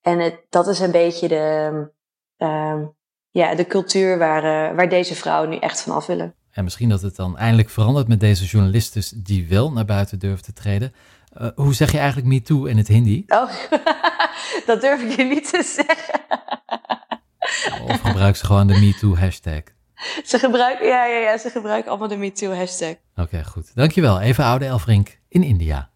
En 0.00 0.18
het, 0.18 0.46
dat 0.48 0.66
is 0.66 0.80
een 0.80 0.90
beetje 0.90 1.28
de, 1.28 1.94
uh, 2.38 2.82
ja, 3.30 3.54
de 3.54 3.66
cultuur 3.66 4.18
waar, 4.18 4.70
uh, 4.70 4.76
waar 4.76 4.88
deze 4.88 5.14
vrouwen 5.14 5.50
nu 5.50 5.56
echt 5.56 5.82
van 5.82 5.94
af 5.94 6.06
willen. 6.06 6.34
En 6.50 6.64
misschien 6.64 6.88
dat 6.88 7.02
het 7.02 7.16
dan 7.16 7.38
eindelijk 7.38 7.70
verandert 7.70 8.08
met 8.08 8.20
deze 8.20 8.44
journalisten 8.44 9.22
die 9.22 9.48
wel 9.48 9.72
naar 9.72 9.84
buiten 9.84 10.18
durven 10.18 10.44
te 10.44 10.52
treden. 10.52 10.92
Uh, 11.40 11.48
hoe 11.54 11.74
zeg 11.74 11.92
je 11.92 11.98
eigenlijk 11.98 12.28
me 12.28 12.42
too 12.42 12.64
in 12.64 12.76
het 12.76 12.88
Hindi? 12.88 13.24
Oh, 13.26 13.50
dat 14.66 14.80
durf 14.80 15.02
ik 15.02 15.16
je 15.16 15.24
niet 15.24 15.50
te 15.50 15.62
zeggen. 15.62 16.20
of 17.88 18.00
gebruik 18.00 18.36
ze 18.36 18.44
gewoon 18.44 18.66
de 18.66 18.78
MeToo 18.78 19.16
hashtag? 19.16 19.62
Ze 20.24 20.38
gebruiken, 20.38 20.86
ja, 20.86 21.06
ja, 21.06 21.18
ja, 21.18 21.38
ze 21.38 21.50
gebruiken 21.50 21.90
allemaal 21.90 22.08
de 22.08 22.16
MeToo 22.16 22.52
hashtag. 22.52 22.90
Oké, 22.90 23.20
okay, 23.20 23.44
goed. 23.44 23.74
Dankjewel. 23.74 24.20
Even 24.20 24.44
oude 24.44 24.64
Elfrink 24.64 25.18
in 25.28 25.42
India. 25.42 25.90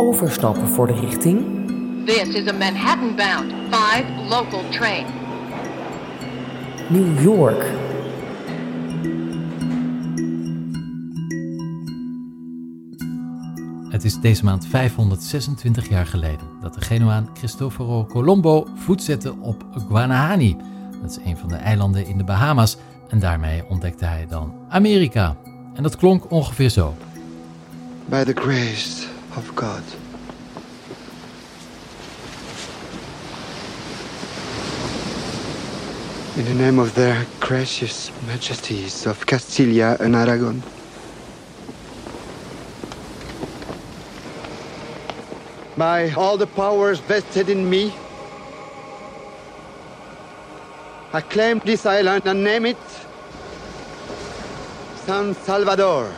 Overstappen 0.00 0.68
voor 0.68 0.86
de 0.86 0.92
richting. 0.92 1.66
This 2.06 2.28
is 2.28 2.48
a 2.48 2.52
Manhattan-bound 2.52 3.52
5 3.70 4.04
local 4.28 4.68
train. 4.70 5.06
New 6.88 7.22
York. 7.22 7.64
Het 13.90 14.04
is 14.04 14.20
deze 14.20 14.44
maand 14.44 14.66
526 14.66 15.88
jaar 15.88 16.06
geleden 16.06 16.46
dat 16.60 16.74
de 16.74 16.80
Genoaan 16.80 17.28
Cristoforo 17.34 18.06
Colombo 18.06 18.66
voet 18.74 19.02
zette 19.02 19.34
op 19.40 19.64
Guanahani. 19.88 20.56
Dat 21.02 21.10
is 21.10 21.18
een 21.24 21.36
van 21.36 21.48
de 21.48 21.56
eilanden 21.56 22.06
in 22.06 22.18
de 22.18 22.24
Bahama's. 22.24 22.76
En 23.08 23.18
daarmee 23.18 23.64
ontdekte 23.68 24.04
hij 24.04 24.26
dan 24.28 24.54
Amerika. 24.68 25.36
En 25.74 25.82
dat 25.82 25.96
klonk 25.96 26.30
ongeveer 26.30 26.68
zo. 26.68 26.94
By 28.04 28.24
the 28.24 28.34
grace 28.34 29.16
of 29.36 29.54
God. 29.54 29.82
In 36.38 36.44
the 36.44 36.54
name 36.54 36.78
of 36.78 36.94
their 36.94 37.26
gracious 37.40 38.12
majesties 38.26 39.06
of 39.06 39.26
Castilla 39.26 39.96
and 39.98 40.14
Aragon. 40.14 40.62
By 45.76 46.10
all 46.12 46.36
the 46.36 46.46
powers 46.46 47.00
vested 47.00 47.48
in 47.48 47.68
me, 47.68 47.92
I 51.12 51.20
claim 51.20 51.60
this 51.64 51.86
island 51.86 52.26
and 52.26 52.44
name 52.44 52.66
it 52.66 52.76
San 55.06 55.34
Salvador. 55.34 56.12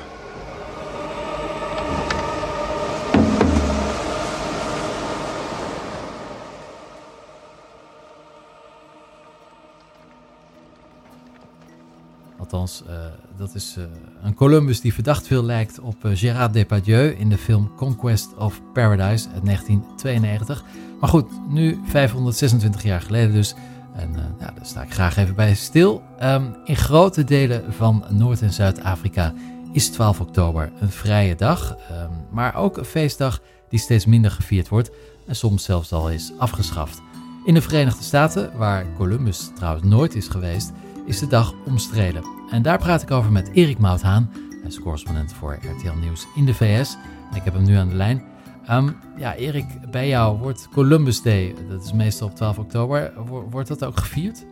Althans, 12.52 12.82
uh, 12.88 12.94
dat 13.36 13.54
is 13.54 13.74
uh, 13.78 13.84
een 14.22 14.34
Columbus 14.34 14.80
die 14.80 14.94
verdacht 14.94 15.26
veel 15.26 15.44
lijkt 15.44 15.80
op 15.80 16.04
uh, 16.04 16.12
Gérard 16.14 16.52
Depardieu 16.52 17.08
in 17.08 17.28
de 17.28 17.38
film 17.38 17.74
Conquest 17.76 18.36
of 18.36 18.60
Paradise 18.72 19.28
uit 19.34 19.44
1992. 19.44 20.64
Maar 21.00 21.08
goed, 21.08 21.26
nu 21.48 21.80
526 21.84 22.82
jaar 22.82 23.00
geleden 23.00 23.32
dus. 23.32 23.54
En 23.94 24.12
ja, 24.38 24.46
daar 24.46 24.66
sta 24.66 24.82
ik 24.82 24.92
graag 24.92 25.16
even 25.16 25.34
bij 25.34 25.54
stil. 25.54 26.02
Um, 26.22 26.56
in 26.64 26.76
grote 26.76 27.24
delen 27.24 27.72
van 27.72 28.04
Noord- 28.08 28.42
en 28.42 28.52
Zuid-Afrika 28.52 29.34
is 29.72 29.88
12 29.88 30.20
oktober 30.20 30.72
een 30.80 30.90
vrije 30.90 31.34
dag. 31.34 31.70
Um, 31.70 32.10
maar 32.30 32.54
ook 32.54 32.76
een 32.76 32.84
feestdag 32.84 33.40
die 33.68 33.78
steeds 33.78 34.06
minder 34.06 34.30
gevierd 34.30 34.68
wordt 34.68 34.90
en 35.26 35.36
soms 35.36 35.64
zelfs 35.64 35.92
al 35.92 36.10
is 36.10 36.32
afgeschaft. 36.38 37.00
In 37.44 37.54
de 37.54 37.62
Verenigde 37.62 38.04
Staten, 38.04 38.50
waar 38.56 38.86
Columbus 38.96 39.50
trouwens 39.54 39.86
nooit 39.86 40.14
is 40.14 40.28
geweest, 40.28 40.72
is 41.06 41.18
de 41.18 41.26
dag 41.26 41.54
omstreden. 41.66 42.39
En 42.50 42.62
daar 42.62 42.78
praat 42.78 43.02
ik 43.02 43.10
over 43.10 43.32
met 43.32 43.50
Erik 43.52 43.78
Mouthaan. 43.78 44.30
Hij 44.48 44.68
is 44.68 44.80
correspondent 44.80 45.32
voor 45.32 45.54
RTL 45.54 45.98
Nieuws 46.00 46.26
in 46.34 46.44
de 46.44 46.54
VS. 46.54 46.96
En 47.30 47.36
ik 47.36 47.42
heb 47.44 47.54
hem 47.54 47.62
nu 47.64 47.74
aan 47.74 47.88
de 47.88 47.94
lijn. 47.94 48.22
Um, 48.70 48.96
ja, 49.16 49.34
Erik, 49.34 49.90
bij 49.90 50.08
jou 50.08 50.38
wordt 50.38 50.68
Columbus 50.72 51.22
Day, 51.22 51.54
dat 51.68 51.84
is 51.84 51.92
meestal 51.92 52.28
op 52.28 52.34
12 52.34 52.58
oktober, 52.58 53.12
wordt 53.50 53.68
dat 53.68 53.84
ook 53.84 53.96
gevierd? 53.98 54.44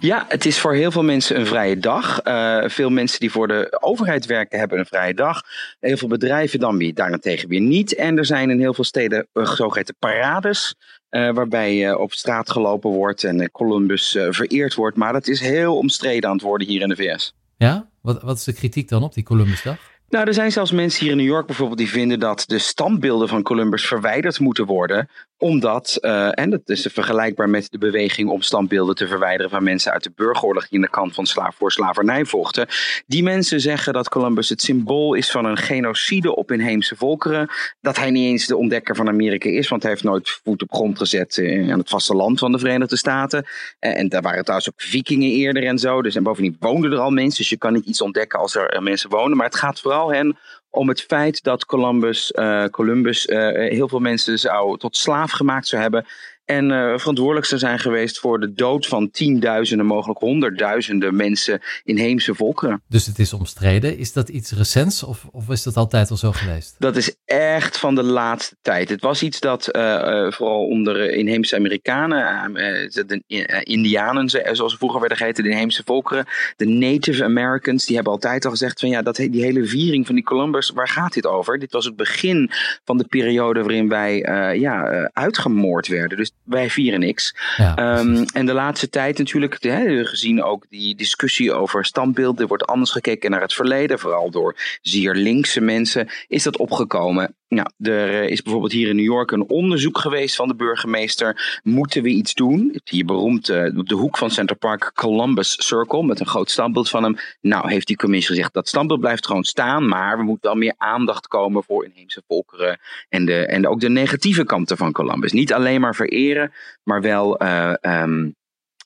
Ja, 0.00 0.24
het 0.28 0.44
is 0.46 0.58
voor 0.58 0.74
heel 0.74 0.90
veel 0.90 1.02
mensen 1.02 1.38
een 1.38 1.46
vrije 1.46 1.78
dag. 1.78 2.24
Uh, 2.24 2.64
veel 2.66 2.90
mensen 2.90 3.20
die 3.20 3.30
voor 3.30 3.48
de 3.48 3.76
overheid 3.80 4.26
werken 4.26 4.58
hebben 4.58 4.78
een 4.78 4.86
vrije 4.86 5.14
dag. 5.14 5.42
Heel 5.80 5.96
veel 5.96 6.08
bedrijven 6.08 6.60
dan 6.60 6.78
weer 6.78 6.94
daarentegen 6.94 7.48
weer 7.48 7.60
niet. 7.60 7.94
En 7.94 8.18
er 8.18 8.26
zijn 8.26 8.50
in 8.50 8.60
heel 8.60 8.74
veel 8.74 8.84
steden 8.84 9.26
uh, 9.34 9.54
zogeheten 9.54 9.96
parades. 9.98 10.74
Uh, 11.10 11.32
waarbij 11.32 11.94
op 11.94 12.12
straat 12.12 12.50
gelopen 12.50 12.90
wordt 12.90 13.24
en 13.24 13.50
Columbus 13.50 14.18
vereerd 14.30 14.74
wordt. 14.74 14.96
Maar 14.96 15.12
dat 15.12 15.28
is 15.28 15.40
heel 15.40 15.76
omstreden 15.76 16.28
aan 16.28 16.36
het 16.36 16.44
worden 16.44 16.66
hier 16.66 16.80
in 16.80 16.88
de 16.88 16.96
VS. 16.96 17.34
Ja? 17.56 17.88
Wat, 18.02 18.22
wat 18.22 18.36
is 18.36 18.44
de 18.44 18.52
kritiek 18.52 18.88
dan 18.88 19.02
op 19.02 19.14
die 19.14 19.24
Columbusdag? 19.24 19.78
Nou, 20.08 20.26
er 20.26 20.34
zijn 20.34 20.52
zelfs 20.52 20.72
mensen 20.72 21.02
hier 21.02 21.10
in 21.10 21.16
New 21.16 21.26
York 21.26 21.46
bijvoorbeeld 21.46 21.78
die 21.78 21.88
vinden 21.88 22.20
dat 22.20 22.44
de 22.46 22.58
standbeelden 22.58 23.28
van 23.28 23.42
Columbus 23.42 23.86
verwijderd 23.86 24.40
moeten 24.40 24.66
worden 24.66 25.08
omdat, 25.38 25.98
uh, 26.00 26.38
en 26.38 26.50
dat 26.50 26.60
is 26.64 26.88
vergelijkbaar 26.92 27.48
met 27.48 27.70
de 27.70 27.78
beweging 27.78 28.28
om 28.28 28.42
standbeelden 28.42 28.94
te 28.94 29.06
verwijderen 29.06 29.50
van 29.50 29.62
mensen 29.62 29.92
uit 29.92 30.02
de 30.02 30.12
burgeroorlog 30.14 30.62
die 30.62 30.78
in 30.78 30.80
de 30.80 30.90
kant 30.90 31.14
van 31.14 31.26
slaaf 31.26 31.56
voor 31.56 31.72
slavernij 31.72 32.24
vochten. 32.24 32.66
Die 33.06 33.22
mensen 33.22 33.60
zeggen 33.60 33.92
dat 33.92 34.08
Columbus 34.08 34.48
het 34.48 34.62
symbool 34.62 35.14
is 35.14 35.30
van 35.30 35.44
een 35.44 35.56
genocide 35.56 36.36
op 36.36 36.52
inheemse 36.52 36.96
volkeren. 36.96 37.48
Dat 37.80 37.96
hij 37.96 38.10
niet 38.10 38.30
eens 38.30 38.46
de 38.46 38.56
ontdekker 38.56 38.96
van 38.96 39.08
Amerika 39.08 39.48
is, 39.48 39.68
want 39.68 39.82
hij 39.82 39.90
heeft 39.90 40.04
nooit 40.04 40.40
voet 40.44 40.62
op 40.62 40.72
grond 40.72 40.98
gezet 40.98 41.36
uh, 41.36 41.72
aan 41.72 41.78
het 41.78 41.88
vasteland 41.88 42.38
van 42.38 42.52
de 42.52 42.58
Verenigde 42.58 42.96
Staten. 42.96 43.46
Uh, 43.80 43.98
en 43.98 44.08
daar 44.08 44.22
waren 44.22 44.42
trouwens 44.42 44.70
ook 44.70 44.80
vikingen 44.80 45.30
eerder 45.30 45.64
en 45.64 45.78
zo. 45.78 46.02
Dus 46.02 46.14
en 46.14 46.22
bovendien 46.22 46.56
woonden 46.60 46.92
er 46.92 46.98
al 46.98 47.10
mensen, 47.10 47.38
dus 47.38 47.48
je 47.48 47.58
kan 47.58 47.72
niet 47.72 47.86
iets 47.86 48.02
ontdekken 48.02 48.38
als 48.38 48.54
er 48.54 48.82
mensen 48.82 49.10
wonen. 49.10 49.36
Maar 49.36 49.46
het 49.46 49.56
gaat 49.56 49.80
vooral 49.80 49.97
hen 50.06 50.38
om 50.70 50.88
het 50.88 51.02
feit 51.02 51.42
dat 51.42 51.64
Columbus, 51.64 52.32
uh, 52.36 52.64
Columbus 52.64 53.26
uh, 53.26 53.38
heel 53.52 53.88
veel 53.88 53.98
mensen 53.98 54.38
zou 54.38 54.78
tot 54.78 54.96
slaaf 54.96 55.30
gemaakt 55.30 55.66
zou 55.66 55.82
hebben. 55.82 56.06
En 56.48 56.70
uh, 56.70 56.98
verantwoordelijk 56.98 57.46
zou 57.46 57.60
zijn 57.60 57.78
geweest 57.78 58.18
voor 58.18 58.40
de 58.40 58.52
dood 58.52 58.86
van 58.86 59.10
tienduizenden, 59.10 59.86
mogelijk 59.86 60.18
honderdduizenden 60.18 61.16
mensen 61.16 61.60
inheemse 61.84 62.34
volkeren. 62.34 62.82
Dus 62.88 63.06
het 63.06 63.18
is 63.18 63.32
omstreden. 63.32 63.98
Is 63.98 64.12
dat 64.12 64.28
iets 64.28 64.52
recents 64.52 65.02
of, 65.02 65.26
of 65.32 65.48
is 65.48 65.62
dat 65.62 65.76
altijd 65.76 66.10
al 66.10 66.16
zo 66.16 66.32
geweest? 66.32 66.74
Dat 66.78 66.96
is 66.96 67.16
echt 67.24 67.78
van 67.78 67.94
de 67.94 68.02
laatste 68.02 68.56
tijd. 68.62 68.88
Het 68.88 69.00
was 69.00 69.22
iets 69.22 69.40
dat 69.40 69.76
uh, 69.76 69.82
uh, 69.82 70.30
vooral 70.32 70.66
onder 70.66 71.10
inheemse 71.10 71.56
Amerikanen, 71.56 72.52
de 72.52 73.22
Indianen, 73.62 74.28
zoals 74.28 74.72
ze 74.72 74.78
vroeger 74.78 75.00
werden 75.00 75.18
geheten, 75.18 75.44
de 75.44 75.50
inheemse 75.50 75.82
volkeren, 75.84 76.26
de 76.56 76.66
Native 76.66 77.24
Americans, 77.24 77.86
die 77.86 77.94
hebben 77.94 78.12
altijd 78.12 78.44
al 78.44 78.50
gezegd 78.50 78.80
van 78.80 78.88
ja, 78.88 79.02
dat, 79.02 79.16
die 79.16 79.42
hele 79.42 79.66
viering 79.66 80.06
van 80.06 80.14
die 80.14 80.24
Columbus, 80.24 80.70
waar 80.70 80.88
gaat 80.88 81.12
dit 81.12 81.26
over? 81.26 81.58
Dit 81.58 81.72
was 81.72 81.84
het 81.84 81.96
begin 81.96 82.50
van 82.84 82.98
de 82.98 83.06
periode 83.08 83.60
waarin 83.60 83.88
wij 83.88 84.18
ja, 84.58 85.10
uitgemoord 85.12 85.86
werden. 85.88 86.18
Dus 86.18 86.32
wij 86.42 86.70
vieren 86.70 87.00
niks. 87.00 87.36
Ja, 87.56 87.98
um, 87.98 88.24
en 88.32 88.46
de 88.46 88.52
laatste 88.52 88.88
tijd 88.88 89.18
natuurlijk, 89.18 89.56
hè, 89.60 90.04
gezien 90.04 90.42
ook 90.42 90.66
die 90.70 90.94
discussie 90.94 91.52
over 91.52 91.84
standbeelden, 91.84 92.46
wordt 92.46 92.66
anders 92.66 92.90
gekeken 92.90 93.30
naar 93.30 93.40
het 93.40 93.54
verleden, 93.54 93.98
vooral 93.98 94.30
door 94.30 94.56
zeer 94.82 95.14
linkse 95.14 95.60
mensen, 95.60 96.08
is 96.28 96.42
dat 96.42 96.56
opgekomen. 96.56 97.34
Nou, 97.48 97.68
er 97.78 98.22
is 98.24 98.42
bijvoorbeeld 98.42 98.72
hier 98.72 98.88
in 98.88 98.96
New 98.96 99.04
York 99.04 99.30
een 99.30 99.48
onderzoek 99.48 99.98
geweest 99.98 100.36
van 100.36 100.48
de 100.48 100.54
burgemeester. 100.54 101.60
Moeten 101.62 102.02
we 102.02 102.08
iets 102.08 102.34
doen? 102.34 102.80
Hier 102.84 103.04
beroemd 103.04 103.50
op 103.76 103.88
de 103.88 103.94
hoek 103.94 104.18
van 104.18 104.30
Center 104.30 104.56
Park 104.56 104.90
Columbus 104.94 105.66
Circle 105.66 106.02
met 106.02 106.20
een 106.20 106.26
groot 106.26 106.50
standbeeld 106.50 106.88
van 106.88 107.02
hem. 107.02 107.16
Nou, 107.40 107.70
heeft 107.70 107.86
die 107.86 107.96
commissie 107.96 108.34
gezegd 108.34 108.54
dat 108.54 108.68
standbeeld 108.68 109.00
blijft 109.00 109.26
gewoon 109.26 109.44
staan, 109.44 109.88
maar 109.88 110.18
we 110.18 110.22
moeten 110.22 110.50
wel 110.50 110.58
meer 110.58 110.74
aandacht 110.76 111.26
komen 111.26 111.64
voor 111.64 111.84
inheemse 111.84 112.22
volkeren 112.26 112.78
en, 113.08 113.24
de, 113.24 113.46
en 113.46 113.66
ook 113.66 113.80
de 113.80 113.88
negatieve 113.88 114.44
kanten 114.44 114.76
van 114.76 114.92
Columbus. 114.92 115.32
Niet 115.32 115.52
alleen 115.52 115.80
maar 115.80 115.94
vereren, 115.94 116.52
maar 116.82 117.00
wel 117.00 117.42
uh, 117.42 117.72
um, 117.82 118.34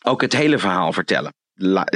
ook 0.03 0.21
het 0.21 0.37
hele 0.37 0.59
verhaal 0.59 0.93
vertellen. 0.93 1.33
La, 1.55 1.87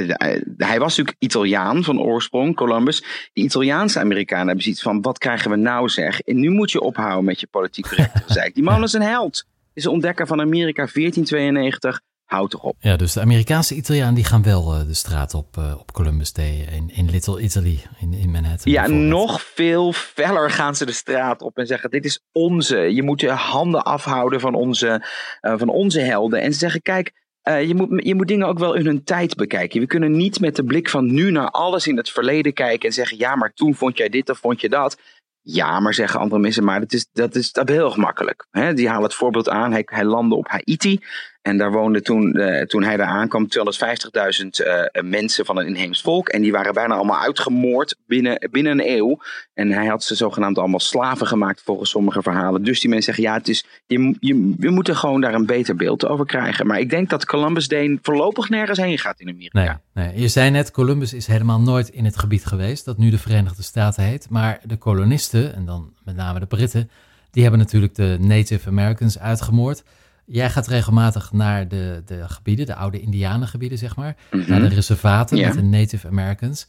hij 0.57 0.79
was 0.79 0.97
natuurlijk 0.97 1.15
Italiaan 1.19 1.83
van 1.83 2.01
oorsprong, 2.01 2.55
Columbus. 2.55 3.03
Die 3.33 3.43
Italiaanse 3.43 3.99
Amerikanen 3.99 4.45
hebben 4.45 4.63
zoiets 4.63 4.81
van: 4.81 5.01
wat 5.01 5.17
krijgen 5.17 5.51
we 5.51 5.57
nou 5.57 5.89
zeg? 5.89 6.19
En 6.19 6.39
nu 6.39 6.49
moet 6.49 6.71
je 6.71 6.81
ophouden 6.81 7.25
met 7.25 7.39
je 7.39 7.47
politiek 7.47 7.87
correcte 7.87 8.21
gezeik. 8.25 8.53
Die 8.55 8.63
man 8.63 8.83
is 8.83 8.93
een 8.93 9.01
held. 9.01 9.45
Is 9.73 9.83
een 9.83 9.91
ontdekker 9.91 10.27
van 10.27 10.41
Amerika 10.41 10.87
1492. 10.93 12.01
Houd 12.25 12.51
toch 12.51 12.63
op. 12.63 12.75
Ja, 12.79 12.95
dus 12.95 13.13
de 13.13 13.21
Amerikaanse 13.21 13.75
Italianen 13.75 14.13
die 14.13 14.23
gaan 14.23 14.43
wel 14.43 14.73
uh, 14.73 14.85
de 14.87 14.93
straat 14.93 15.33
op 15.33 15.57
uh, 15.57 15.75
op 15.79 15.91
Columbus 15.91 16.33
Day 16.33 16.67
in, 16.71 16.89
in 16.93 17.09
Little 17.09 17.41
Italy, 17.41 17.79
in, 17.99 18.13
in 18.13 18.31
Manhattan. 18.31 18.71
Ja, 18.71 18.87
nog 18.87 19.41
veel 19.41 19.93
feller 19.93 20.51
gaan 20.51 20.75
ze 20.75 20.85
de 20.85 20.91
straat 20.91 21.41
op 21.41 21.57
en 21.57 21.67
zeggen: 21.67 21.89
Dit 21.89 22.05
is 22.05 22.21
onze. 22.31 22.77
Je 22.77 23.03
moet 23.03 23.21
je 23.21 23.29
handen 23.29 23.83
afhouden 23.83 24.39
van 24.39 24.55
onze, 24.55 25.05
uh, 25.41 25.53
van 25.57 25.69
onze 25.69 25.99
helden. 25.99 26.41
En 26.41 26.53
ze 26.53 26.59
zeggen: 26.59 26.81
Kijk, 26.81 27.26
uh, 27.47 27.67
je, 27.67 27.75
moet, 27.75 28.05
je 28.05 28.15
moet 28.15 28.27
dingen 28.27 28.47
ook 28.47 28.59
wel 28.59 28.73
in 28.73 28.85
hun 28.85 29.03
tijd 29.03 29.35
bekijken. 29.35 29.79
We 29.79 29.87
kunnen 29.87 30.11
niet 30.11 30.39
met 30.39 30.55
de 30.55 30.63
blik 30.63 30.89
van 30.89 31.13
nu 31.13 31.31
naar 31.31 31.49
alles 31.49 31.87
in 31.87 31.97
het 31.97 32.09
verleden 32.09 32.53
kijken 32.53 32.87
en 32.87 32.93
zeggen: 32.93 33.17
ja, 33.17 33.35
maar 33.35 33.53
toen 33.53 33.75
vond 33.75 33.97
jij 33.97 34.09
dit 34.09 34.29
of 34.29 34.37
vond 34.37 34.61
je 34.61 34.69
dat. 34.69 34.97
Ja, 35.41 35.79
maar 35.79 35.93
zeggen 35.93 36.19
andere 36.19 36.41
mensen, 36.41 36.63
maar 36.63 36.79
dat 36.79 36.93
is, 36.93 37.07
dat 37.11 37.35
is, 37.35 37.51
dat 37.51 37.69
heel 37.69 37.85
erg 37.85 37.97
makkelijk. 37.97 38.47
He, 38.51 38.73
die 38.73 38.87
halen 38.87 39.03
het 39.03 39.13
voorbeeld 39.13 39.49
aan. 39.49 39.71
Hij, 39.71 39.81
hij 39.85 40.03
landde 40.03 40.35
op 40.35 40.47
Haiti. 40.47 40.99
En 41.47 41.57
daar 41.57 41.71
woonden 41.71 42.03
toen, 42.03 42.37
uh, 42.37 42.61
toen 42.61 42.83
hij 42.83 42.97
daar 42.97 43.07
aankwam 43.07 43.47
250.000 43.47 44.45
uh, 44.65 45.03
mensen 45.03 45.45
van 45.45 45.57
een 45.57 45.67
inheems 45.67 46.01
volk. 46.01 46.29
En 46.29 46.41
die 46.41 46.51
waren 46.51 46.73
bijna 46.73 46.95
allemaal 46.95 47.19
uitgemoord 47.19 47.95
binnen, 48.07 48.49
binnen 48.51 48.71
een 48.71 48.89
eeuw. 48.89 49.19
En 49.53 49.71
hij 49.71 49.85
had 49.85 50.03
ze 50.03 50.15
zogenaamd 50.15 50.57
allemaal 50.57 50.79
slaven 50.79 51.27
gemaakt 51.27 51.61
volgens 51.61 51.89
sommige 51.89 52.21
verhalen. 52.21 52.63
Dus 52.63 52.79
die 52.79 52.89
mensen 52.89 53.13
zeggen, 53.13 53.33
ja, 53.33 53.39
het 53.39 53.47
is, 53.47 53.65
je, 53.85 54.15
je, 54.19 54.53
we 54.57 54.69
moeten 54.69 54.95
gewoon 54.95 55.21
daar 55.21 55.33
een 55.33 55.45
beter 55.45 55.75
beeld 55.75 56.07
over 56.07 56.25
krijgen. 56.25 56.67
Maar 56.67 56.79
ik 56.79 56.89
denk 56.89 57.09
dat 57.09 57.25
Columbus 57.25 57.67
Day 57.67 57.99
voorlopig 58.01 58.49
nergens 58.49 58.79
heen 58.79 58.97
gaat 58.97 59.19
in 59.19 59.29
Amerika. 59.29 59.81
Nee, 59.93 60.05
nee. 60.05 60.21
Je 60.21 60.27
zei 60.27 60.49
net, 60.49 60.71
Columbus 60.71 61.13
is 61.13 61.27
helemaal 61.27 61.61
nooit 61.61 61.89
in 61.89 62.05
het 62.05 62.17
gebied 62.17 62.45
geweest 62.45 62.85
dat 62.85 62.97
nu 62.97 63.09
de 63.09 63.17
Verenigde 63.17 63.63
Staten 63.63 64.03
heet. 64.03 64.29
Maar 64.29 64.59
de 64.63 64.77
kolonisten, 64.77 65.55
en 65.55 65.65
dan 65.65 65.93
met 66.03 66.15
name 66.15 66.39
de 66.39 66.45
Britten, 66.45 66.89
die 67.31 67.41
hebben 67.41 67.61
natuurlijk 67.61 67.95
de 67.95 68.17
Native 68.19 68.69
Americans 68.69 69.19
uitgemoord. 69.19 69.83
Jij 70.29 70.49
gaat 70.49 70.67
regelmatig 70.67 71.31
naar 71.31 71.67
de, 71.67 72.01
de 72.05 72.29
gebieden, 72.29 72.65
de 72.65 72.75
oude 72.75 72.99
Indianengebieden, 72.99 73.77
zeg 73.77 73.95
maar. 73.95 74.15
Mm 74.31 74.39
-hmm. 74.39 74.49
Naar 74.49 74.69
de 74.69 74.75
reservaten 74.75 75.37
yeah. 75.37 75.49
met 75.49 75.57
de 75.57 75.69
Native 75.69 76.07
Americans. 76.07 76.67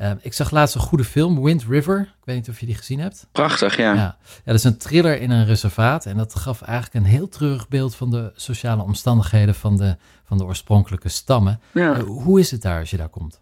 Uh, 0.00 0.10
ik 0.20 0.32
zag 0.32 0.50
laatst 0.50 0.74
een 0.74 0.80
goede 0.80 1.04
film, 1.04 1.42
Wind 1.42 1.64
River. 1.68 2.00
Ik 2.00 2.24
weet 2.24 2.36
niet 2.36 2.48
of 2.48 2.60
je 2.60 2.66
die 2.66 2.74
gezien 2.74 3.00
hebt. 3.00 3.26
Prachtig, 3.32 3.76
ja. 3.76 3.94
ja. 3.94 4.16
Ja, 4.20 4.42
dat 4.44 4.54
is 4.54 4.64
een 4.64 4.78
thriller 4.78 5.20
in 5.20 5.30
een 5.30 5.46
reservaat. 5.46 6.06
En 6.06 6.16
dat 6.16 6.34
gaf 6.34 6.62
eigenlijk 6.62 7.04
een 7.04 7.10
heel 7.10 7.28
treurig 7.28 7.68
beeld 7.68 7.94
van 7.94 8.10
de 8.10 8.32
sociale 8.34 8.82
omstandigheden 8.82 9.54
van 9.54 9.76
de, 9.76 9.96
van 10.24 10.38
de 10.38 10.44
oorspronkelijke 10.44 11.08
stammen. 11.08 11.60
Ja. 11.72 11.96
Uh, 11.96 12.02
hoe 12.02 12.40
is 12.40 12.50
het 12.50 12.62
daar 12.62 12.80
als 12.80 12.90
je 12.90 12.96
daar 12.96 13.08
komt? 13.08 13.40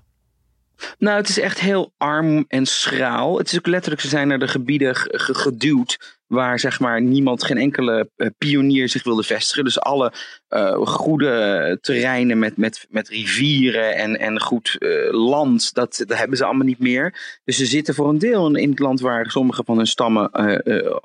Nou, 0.98 1.16
het 1.16 1.28
is 1.28 1.38
echt 1.38 1.60
heel 1.60 1.92
arm 1.96 2.44
en 2.48 2.66
schraal. 2.66 3.38
Het 3.38 3.52
is 3.52 3.58
ook 3.58 3.66
letterlijk, 3.66 4.02
ze 4.02 4.08
zijn 4.08 4.28
naar 4.28 4.38
de 4.38 4.48
gebieden 4.48 4.96
geduwd 5.10 6.13
waar 6.34 6.60
zeg 6.60 6.80
maar 6.80 7.02
niemand, 7.02 7.44
geen 7.44 7.58
enkele 7.58 8.10
uh, 8.16 8.28
pionier 8.38 8.88
zich 8.88 9.04
wilde 9.04 9.22
vestigen. 9.22 9.64
Dus 9.64 9.80
alle 9.80 10.12
uh, 10.48 10.76
goede 10.76 11.78
terreinen 11.80 12.38
met, 12.38 12.56
met, 12.56 12.86
met 12.90 13.08
rivieren 13.08 13.96
en, 13.96 14.18
en 14.18 14.40
goed 14.40 14.76
uh, 14.78 15.12
land, 15.12 15.74
dat, 15.74 16.02
dat 16.06 16.18
hebben 16.18 16.36
ze 16.36 16.44
allemaal 16.44 16.66
niet 16.66 16.78
meer. 16.78 17.38
Dus 17.44 17.56
ze 17.56 17.66
zitten 17.66 17.94
voor 17.94 18.08
een 18.08 18.18
deel 18.18 18.56
in 18.56 18.70
het 18.70 18.78
land 18.78 19.00
waar 19.00 19.30
sommige 19.30 19.62
van 19.64 19.76
hun 19.76 19.86
stammen 19.86 20.30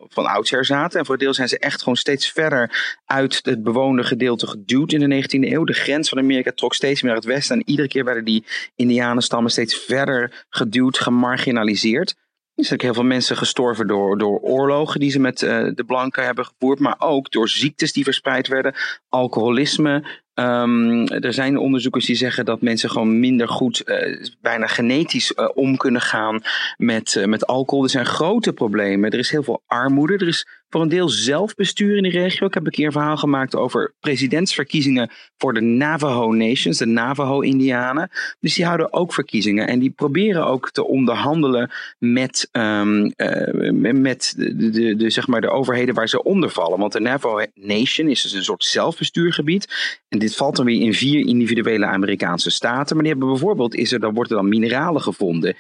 van 0.09 0.25
oudsher 0.25 0.65
zaten. 0.65 0.99
En 0.99 1.05
voor 1.05 1.13
een 1.13 1.21
deel 1.21 1.33
zijn 1.33 1.47
ze 1.47 1.59
echt 1.59 1.79
gewoon 1.79 1.97
steeds 1.97 2.31
verder 2.31 2.99
uit 3.05 3.39
het 3.43 3.63
bewoonde 3.63 4.03
gedeelte 4.03 4.47
geduwd 4.47 4.91
in 4.91 5.09
de 5.09 5.23
19e 5.23 5.51
eeuw. 5.51 5.63
De 5.63 5.73
grens 5.73 6.09
van 6.09 6.17
Amerika 6.17 6.51
trok 6.55 6.73
steeds 6.73 7.01
meer 7.01 7.11
naar 7.11 7.21
het 7.21 7.29
westen. 7.29 7.55
En 7.55 7.69
iedere 7.69 7.87
keer 7.87 8.05
werden 8.05 8.25
die 8.25 8.43
Indianenstammen 8.75 9.51
steeds 9.51 9.75
verder 9.75 10.45
geduwd, 10.49 10.97
gemarginaliseerd. 10.97 12.15
Er 12.59 12.65
zijn 12.65 12.79
heel 12.81 12.93
veel 12.93 13.03
mensen 13.03 13.37
gestorven 13.37 13.87
door, 13.87 14.17
door 14.17 14.39
oorlogen 14.39 14.99
die 14.99 15.11
ze 15.11 15.19
met 15.19 15.41
uh, 15.41 15.67
de 15.75 15.83
blanken 15.83 16.25
hebben 16.25 16.45
gevoerd, 16.45 16.79
maar 16.79 16.95
ook 16.97 17.31
door 17.31 17.49
ziektes 17.49 17.93
die 17.93 18.03
verspreid 18.03 18.47
werden, 18.47 18.75
alcoholisme. 19.09 20.03
Um, 20.35 21.07
er 21.07 21.33
zijn 21.33 21.57
onderzoekers 21.57 22.05
die 22.05 22.15
zeggen 22.15 22.45
dat 22.45 22.61
mensen 22.61 22.89
gewoon 22.89 23.19
minder 23.19 23.47
goed, 23.47 23.81
uh, 23.85 24.25
bijna 24.41 24.67
genetisch 24.67 25.33
uh, 25.35 25.49
om 25.53 25.77
kunnen 25.77 26.01
gaan 26.01 26.41
met, 26.77 27.23
met 27.25 27.47
alcohol. 27.47 27.83
Er 27.83 27.89
zijn 27.89 28.05
grote 28.05 28.53
problemen. 28.53 29.11
Er 29.11 29.19
is 29.19 29.31
heel 29.31 29.43
veel 29.43 29.63
armoede. 29.67 30.13
Er 30.13 30.27
is 30.27 30.47
voor 30.69 30.81
een 30.81 30.89
deel 30.89 31.09
zelfbestuur 31.09 31.97
in 31.97 32.03
de 32.03 32.09
regio. 32.09 32.47
Ik 32.47 32.53
heb 32.53 32.65
een 32.65 32.71
keer 32.71 32.85
een 32.85 32.91
verhaal 32.91 33.17
gemaakt 33.17 33.55
over 33.55 33.93
presidentsverkiezingen 33.99 35.11
voor 35.37 35.53
de 35.53 35.61
Navajo 35.61 36.31
Nations, 36.31 36.77
de 36.77 36.85
Navajo-Indianen. 36.85 38.09
Dus 38.39 38.55
die 38.55 38.65
houden 38.65 38.93
ook 38.93 39.13
verkiezingen 39.13 39.67
en 39.67 39.79
die 39.79 39.89
proberen 39.89 40.45
ook 40.45 40.71
te 40.71 40.85
onderhandelen 40.85 41.71
met, 41.97 42.49
um, 42.51 43.13
uh, 43.17 43.93
met 43.93 44.33
de, 44.37 44.95
de, 44.95 45.09
zeg 45.09 45.27
maar 45.27 45.41
de 45.41 45.49
overheden 45.49 45.95
waar 45.95 46.09
ze 46.09 46.23
onder 46.23 46.49
vallen. 46.49 46.79
Want 46.79 46.93
de 46.93 46.99
Navajo 46.99 47.45
Nation 47.53 48.07
is 48.07 48.21
dus 48.21 48.33
een 48.33 48.43
soort 48.43 48.63
zelf, 48.63 48.89
zelfbestuurgebied. 48.89 49.67
En 50.07 50.19
dit 50.19 50.35
valt 50.35 50.55
dan 50.55 50.65
weer 50.65 50.81
in 50.81 50.93
vier 50.93 51.25
individuele 51.25 51.85
Amerikaanse 51.85 52.49
staten. 52.49 52.95
Maar 52.95 53.03
die 53.03 53.13
hebben 53.13 53.29
bijvoorbeeld, 53.29 53.75
is 53.75 53.91
er, 53.91 53.99
dan 53.99 54.13
worden 54.13 54.37
dan 54.37 54.49
mineralen 54.49 55.01
gevonden 55.01 55.55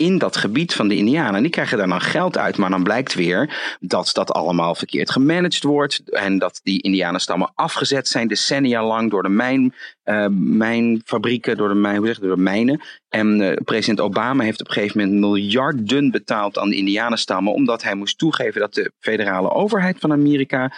in 0.00 0.18
dat 0.18 0.36
gebied 0.36 0.74
van 0.74 0.88
de 0.88 0.96
Indianen. 0.96 1.34
En 1.34 1.42
die 1.42 1.50
krijgen 1.50 1.78
daar 1.78 1.88
dan 1.88 2.00
geld 2.00 2.38
uit. 2.38 2.56
Maar 2.56 2.70
dan 2.70 2.82
blijkt 2.82 3.14
weer 3.14 3.76
dat 3.80 4.10
dat 4.12 4.32
allemaal 4.32 4.74
verkeerd 4.74 5.10
gemanaged 5.10 5.62
wordt. 5.62 6.02
En 6.10 6.38
dat 6.38 6.60
die 6.62 6.82
Indianenstammen 6.82 7.52
afgezet 7.54 8.08
zijn 8.08 8.28
decennia 8.28 8.84
lang 8.86 9.10
door 9.10 9.22
de 9.22 9.28
mijn, 9.28 9.74
uh, 10.04 10.26
mijnfabrieken, 10.30 11.56
door 11.56 11.68
de, 11.68 11.74
mijn, 11.74 11.96
hoe 11.96 12.06
zeg 12.06 12.18
door 12.18 12.36
de 12.36 12.42
mijnen. 12.42 12.80
En 13.08 13.40
uh, 13.40 13.52
president 13.64 14.00
Obama 14.00 14.44
heeft 14.44 14.60
op 14.60 14.66
een 14.66 14.72
gegeven 14.72 15.00
moment 15.00 15.20
miljarden 15.20 16.10
betaald 16.10 16.58
aan 16.58 16.70
de 16.70 16.76
Indianenstammen. 16.76 17.52
Omdat 17.52 17.82
hij 17.82 17.94
moest 17.94 18.18
toegeven 18.18 18.60
dat 18.60 18.74
de 18.74 18.92
federale 18.98 19.50
overheid 19.50 19.98
van 19.98 20.12
Amerika 20.12 20.72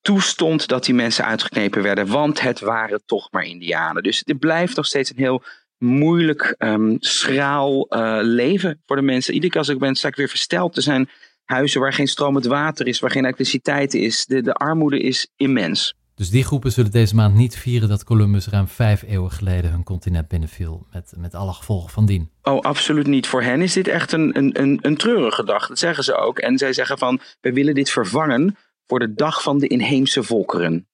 toestond 0.00 0.68
dat 0.68 0.84
die 0.84 0.94
mensen 0.94 1.24
uitgeknepen 1.24 1.82
werden, 1.82 2.06
want 2.06 2.40
het 2.40 2.60
waren 2.60 3.02
toch 3.06 3.28
maar 3.30 3.44
Indianen. 3.44 4.02
Dus 4.02 4.22
het 4.24 4.38
blijft 4.38 4.76
nog 4.76 4.86
steeds 4.86 5.10
een 5.10 5.16
heel 5.16 5.42
moeilijk, 5.80 6.54
um, 6.58 6.96
schraal 6.98 7.86
uh, 7.88 8.18
leven 8.22 8.82
voor 8.86 8.96
de 8.96 9.02
mensen. 9.02 9.34
Iedere 9.34 9.52
keer 9.52 9.60
als 9.60 9.70
ik 9.70 9.78
ben, 9.78 9.94
sta 9.94 10.08
ik 10.08 10.16
weer 10.16 10.28
versteld. 10.28 10.76
Er 10.76 10.82
zijn 10.82 11.08
huizen 11.44 11.80
waar 11.80 11.92
geen 11.92 12.08
stromend 12.08 12.44
water 12.46 12.86
is, 12.86 13.00
waar 13.00 13.10
geen 13.10 13.24
elektriciteit 13.24 13.94
is. 13.94 14.26
De, 14.26 14.42
de 14.42 14.54
armoede 14.54 15.00
is 15.00 15.32
immens. 15.36 15.94
Dus 16.14 16.30
die 16.30 16.44
groepen 16.44 16.72
zullen 16.72 16.90
deze 16.90 17.14
maand 17.14 17.34
niet 17.34 17.56
vieren 17.56 17.88
dat 17.88 18.04
Columbus 18.04 18.48
ruim 18.48 18.68
vijf 18.68 19.02
eeuwen 19.02 19.30
geleden 19.30 19.70
hun 19.70 19.82
continent 19.82 20.28
binnenviel, 20.28 20.86
met, 20.92 21.12
met 21.16 21.34
alle 21.34 21.52
gevolgen 21.52 21.90
van 21.90 22.06
dien. 22.06 22.30
Oh, 22.42 22.60
absoluut 22.60 23.06
niet. 23.06 23.26
Voor 23.26 23.42
hen 23.42 23.60
is 23.60 23.72
dit 23.72 23.88
echt 23.88 24.12
een, 24.12 24.36
een, 24.36 24.60
een, 24.60 24.78
een 24.82 24.96
treurige 24.96 25.44
dag. 25.44 25.66
Dat 25.66 25.78
zeggen 25.78 26.04
ze 26.04 26.14
ook. 26.14 26.38
En 26.38 26.58
zij 26.58 26.72
zeggen 26.72 26.98
van, 26.98 27.20
we 27.40 27.52
willen 27.52 27.74
dit 27.74 27.90
vervangen 27.90 28.56
voor 28.86 28.98
de 28.98 29.14
dag 29.14 29.42
van 29.42 29.58
de 29.58 29.66
inheemse 29.66 30.22
volkeren. 30.22 30.88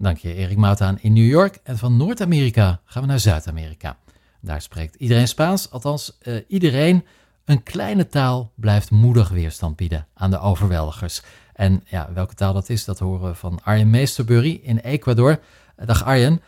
Dank 0.00 0.18
je, 0.18 0.34
Erik 0.34 0.56
Moutaan 0.56 0.98
in 1.00 1.12
New 1.12 1.28
York. 1.28 1.58
En 1.62 1.78
van 1.78 1.96
Noord-Amerika 1.96 2.80
gaan 2.84 3.02
we 3.02 3.08
naar 3.08 3.18
Zuid-Amerika. 3.18 3.96
Daar 4.40 4.62
spreekt 4.62 4.94
iedereen 4.94 5.28
Spaans, 5.28 5.70
althans 5.70 6.18
uh, 6.22 6.40
iedereen. 6.48 7.04
Een 7.44 7.62
kleine 7.62 8.06
taal 8.06 8.52
blijft 8.54 8.90
moedig 8.90 9.28
weerstand 9.28 9.76
bieden 9.76 10.06
aan 10.14 10.30
de 10.30 10.38
overweldigers. 10.38 11.22
En 11.52 11.84
ja, 11.86 12.10
welke 12.12 12.34
taal 12.34 12.52
dat 12.52 12.68
is, 12.68 12.84
dat 12.84 12.98
horen 12.98 13.28
we 13.28 13.34
van 13.34 13.60
Arjen 13.62 13.90
Meesterbury 13.90 14.60
in 14.62 14.78
Ecuador. 14.78 15.40
Dag 15.84 16.04
Arjen, 16.04 16.42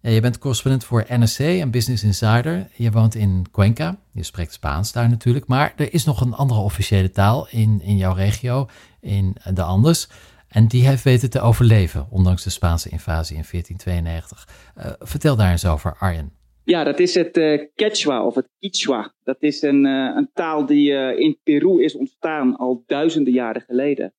je 0.00 0.20
bent 0.20 0.38
correspondent 0.38 0.84
voor 0.84 1.04
NSC 1.08 1.38
en 1.38 1.70
Business 1.70 2.02
Insider. 2.02 2.68
Je 2.74 2.90
woont 2.90 3.14
in 3.14 3.46
Cuenca, 3.50 3.96
je 4.12 4.22
spreekt 4.22 4.52
Spaans 4.52 4.92
daar 4.92 5.08
natuurlijk. 5.08 5.46
Maar 5.46 5.72
er 5.76 5.94
is 5.94 6.04
nog 6.04 6.20
een 6.20 6.34
andere 6.34 6.60
officiële 6.60 7.10
taal 7.10 7.48
in, 7.50 7.80
in 7.82 7.96
jouw 7.96 8.14
regio, 8.14 8.68
in 9.00 9.36
de 9.54 9.62
Andes. 9.62 10.08
En 10.52 10.66
die 10.66 10.86
heeft 10.86 11.04
weten 11.04 11.30
te 11.30 11.40
overleven, 11.40 12.06
ondanks 12.10 12.44
de 12.44 12.50
Spaanse 12.50 12.88
invasie 12.88 13.36
in 13.36 13.44
1492. 13.50 14.48
Uh, 14.76 14.92
vertel 14.98 15.36
daar 15.36 15.50
eens 15.50 15.66
over, 15.66 15.96
Arjen. 15.98 16.32
Ja, 16.64 16.84
dat 16.84 16.98
is 16.98 17.14
het 17.14 17.36
uh, 17.36 17.66
Quechua 17.74 18.24
of 18.24 18.34
het 18.34 18.48
Quichua. 18.58 19.12
Dat 19.24 19.36
is 19.40 19.62
een, 19.62 19.84
uh, 19.84 20.16
een 20.16 20.30
taal 20.32 20.66
die 20.66 20.92
in 21.16 21.38
Peru 21.42 21.84
is 21.84 21.96
ontstaan 21.96 22.56
al 22.56 22.82
duizenden 22.86 23.32
jaren 23.32 23.62
geleden. 23.62 24.14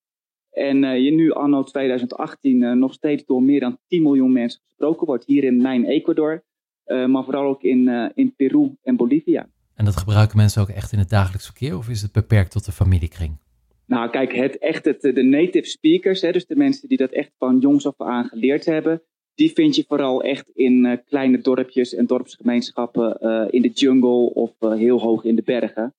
En 0.50 1.02
je 1.02 1.10
nu 1.10 1.32
anno 1.32 1.62
2018 1.62 2.78
nog 2.78 2.92
steeds 2.92 3.24
door 3.24 3.42
meer 3.42 3.60
dan 3.60 3.78
10 3.88 4.02
miljoen 4.02 4.32
mensen 4.32 4.60
gesproken 4.66 5.06
wordt. 5.06 5.24
Hier 5.24 5.44
in 5.44 5.62
mijn 5.62 5.84
Ecuador, 5.84 6.44
maar 6.84 7.24
vooral 7.24 7.44
ook 7.44 7.62
in, 7.62 8.12
in 8.14 8.34
Peru 8.36 8.76
en 8.82 8.96
Bolivia. 8.96 9.48
En 9.74 9.84
dat 9.84 9.96
gebruiken 9.96 10.36
mensen 10.36 10.62
ook 10.62 10.68
echt 10.68 10.92
in 10.92 10.98
het 10.98 11.08
dagelijks 11.08 11.44
verkeer 11.44 11.76
of 11.76 11.88
is 11.88 12.02
het 12.02 12.12
beperkt 12.12 12.50
tot 12.50 12.64
de 12.64 12.72
familiekring? 12.72 13.38
Nou, 13.86 14.10
kijk, 14.10 14.32
het, 14.32 14.58
echt 14.58 14.84
het, 14.84 15.00
de 15.00 15.22
native 15.22 15.68
speakers, 15.68 16.20
hè, 16.20 16.32
dus 16.32 16.46
de 16.46 16.56
mensen 16.56 16.88
die 16.88 16.98
dat 16.98 17.10
echt 17.10 17.30
van 17.38 17.58
jongs 17.58 17.86
af 17.86 18.00
aan 18.00 18.24
geleerd 18.24 18.64
hebben, 18.64 19.02
die 19.34 19.52
vind 19.52 19.76
je 19.76 19.84
vooral 19.88 20.22
echt 20.22 20.48
in 20.48 20.84
uh, 20.84 20.96
kleine 21.06 21.38
dorpjes 21.38 21.94
en 21.94 22.06
dorpsgemeenschappen 22.06 23.18
uh, 23.20 23.46
in 23.50 23.62
de 23.62 23.68
jungle 23.68 24.34
of 24.34 24.52
uh, 24.60 24.72
heel 24.72 25.00
hoog 25.00 25.24
in 25.24 25.36
de 25.36 25.42
bergen. 25.42 25.94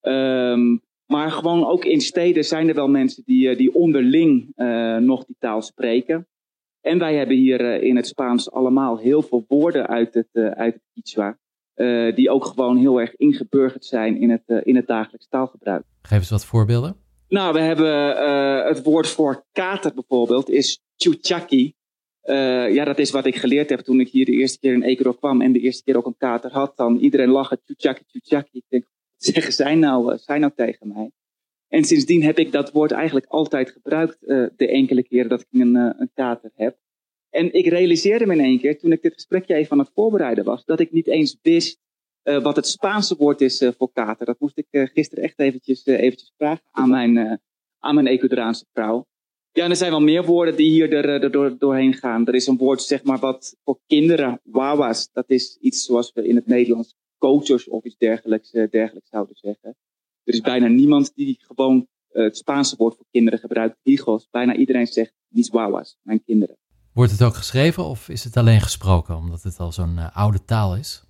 Um, 0.00 0.82
maar 1.06 1.30
gewoon 1.30 1.64
ook 1.64 1.84
in 1.84 2.00
steden 2.00 2.44
zijn 2.44 2.68
er 2.68 2.74
wel 2.74 2.88
mensen 2.88 3.22
die, 3.26 3.56
die 3.56 3.74
onderling 3.74 4.52
nog 5.00 5.24
die 5.24 5.36
taal 5.38 5.62
spreken. 5.62 6.26
En 6.80 6.98
wij 6.98 7.14
hebben 7.14 7.36
hier 7.36 7.82
in 7.82 7.96
het 7.96 8.06
Spaans 8.06 8.50
allemaal 8.50 8.98
heel 8.98 9.22
veel 9.22 9.44
woorden 9.48 9.86
uit 9.86 10.14
het, 10.14 10.28
uit 10.34 10.74
het 10.74 10.82
Quichua. 10.92 11.38
die 12.14 12.30
ook 12.30 12.44
gewoon 12.44 12.76
heel 12.76 13.00
erg 13.00 13.16
ingeburgerd 13.16 13.84
zijn 13.84 14.20
in 14.20 14.30
het, 14.30 14.64
in 14.64 14.76
het 14.76 14.86
dagelijks 14.86 15.28
taalgebruik. 15.28 15.84
Geef 16.02 16.18
eens 16.18 16.30
wat 16.30 16.46
voorbeelden. 16.46 17.01
Nou, 17.32 17.52
we 17.52 17.60
hebben 17.60 18.16
uh, 18.16 18.64
het 18.64 18.82
woord 18.82 19.08
voor 19.08 19.44
kater 19.52 19.94
bijvoorbeeld, 19.94 20.48
is 20.50 20.80
chuchaki. 20.96 21.74
Uh, 22.24 22.74
ja, 22.74 22.84
dat 22.84 22.98
is 22.98 23.10
wat 23.10 23.26
ik 23.26 23.36
geleerd 23.36 23.68
heb 23.68 23.80
toen 23.80 24.00
ik 24.00 24.08
hier 24.08 24.24
de 24.24 24.32
eerste 24.32 24.58
keer 24.58 24.72
in 24.72 24.82
Ecuador 24.82 25.16
kwam 25.16 25.40
en 25.40 25.52
de 25.52 25.58
eerste 25.58 25.82
keer 25.84 25.96
ook 25.96 26.06
een 26.06 26.16
kater 26.16 26.52
had. 26.52 26.76
Dan 26.76 26.96
iedereen 26.96 27.28
lachen, 27.28 27.60
chuchaki, 27.64 28.02
chuchaki. 28.06 28.58
Ik 28.58 28.64
denk, 28.68 28.84
wat 28.84 29.34
zeggen 29.34 29.52
zij 29.52 29.74
nou, 29.74 30.12
uh, 30.12 30.18
zij 30.18 30.38
nou 30.38 30.52
tegen 30.56 30.88
mij? 30.88 31.10
En 31.68 31.84
sindsdien 31.84 32.22
heb 32.22 32.38
ik 32.38 32.52
dat 32.52 32.72
woord 32.72 32.90
eigenlijk 32.90 33.26
altijd 33.26 33.70
gebruikt, 33.70 34.16
de 34.56 34.68
enkele 34.68 35.02
keren 35.02 35.28
dat 35.28 35.40
ik 35.40 35.46
een, 35.50 35.74
een 35.74 36.10
kater 36.14 36.50
heb. 36.54 36.78
En 37.30 37.52
ik 37.52 37.66
realiseerde 37.66 38.26
me 38.26 38.34
in 38.34 38.40
één 38.40 38.58
keer, 38.58 38.78
toen 38.78 38.92
ik 38.92 39.02
dit 39.02 39.14
gesprekje 39.14 39.54
even 39.54 39.72
aan 39.72 39.78
het 39.78 39.92
voorbereiden 39.94 40.44
was, 40.44 40.64
dat 40.64 40.80
ik 40.80 40.92
niet 40.92 41.08
eens 41.08 41.38
wist 41.42 41.78
uh, 42.24 42.42
wat 42.42 42.56
het 42.56 42.66
Spaanse 42.66 43.16
woord 43.16 43.40
is 43.40 43.62
uh, 43.62 43.70
voor 43.78 43.92
kater. 43.92 44.26
Dat 44.26 44.40
moest 44.40 44.58
ik 44.58 44.66
uh, 44.70 44.86
gisteren 44.92 45.24
echt 45.24 45.38
eventjes, 45.38 45.86
eventjes 45.86 46.32
vragen 46.36 46.64
aan 46.70 46.90
mijn, 46.90 47.40
aan 47.78 47.94
mijn 47.94 48.06
Ecuadoraanse 48.06 48.66
vrouw. 48.72 49.06
Ja, 49.52 49.64
en 49.64 49.70
er 49.70 49.76
zijn 49.76 49.90
wel 49.90 50.00
meer 50.00 50.24
woorden 50.24 50.56
die 50.56 50.70
hier 50.70 50.92
er, 50.92 51.22
er 51.22 51.30
door, 51.30 51.58
doorheen 51.58 51.94
gaan. 51.94 52.26
Er 52.26 52.34
is 52.34 52.46
een 52.46 52.56
woord, 52.56 52.82
zeg 52.82 53.02
maar, 53.02 53.18
wat 53.18 53.56
voor 53.64 53.78
kinderen, 53.86 54.40
wawas, 54.44 55.08
dat 55.12 55.30
is 55.30 55.56
iets 55.60 55.84
zoals 55.84 56.12
we 56.12 56.28
in 56.28 56.36
het 56.36 56.46
Nederlands 56.46 56.94
coaches 57.18 57.68
of 57.68 57.84
iets 57.84 57.96
dergelijks, 57.96 58.50
dergelijks 58.50 59.08
zouden 59.08 59.36
zeggen. 59.36 59.76
Er 60.24 60.34
is 60.34 60.40
bijna 60.40 60.66
niemand 60.66 61.12
die 61.14 61.36
gewoon 61.40 61.86
het 62.08 62.36
Spaanse 62.36 62.76
woord 62.76 62.96
voor 62.96 63.06
kinderen 63.10 63.38
gebruikt, 63.38 63.78
hijos. 63.82 64.28
Bijna 64.30 64.54
iedereen 64.54 64.86
zegt 64.86 65.12
mis 65.28 65.48
wawas, 65.48 65.96
mijn 66.02 66.24
kinderen. 66.24 66.56
Wordt 66.92 67.10
het 67.10 67.22
ook 67.22 67.34
geschreven 67.34 67.84
of 67.84 68.08
is 68.08 68.24
het 68.24 68.36
alleen 68.36 68.60
gesproken, 68.60 69.16
omdat 69.16 69.42
het 69.42 69.58
al 69.58 69.72
zo'n 69.72 70.12
oude 70.12 70.44
taal 70.44 70.76
is? 70.76 71.04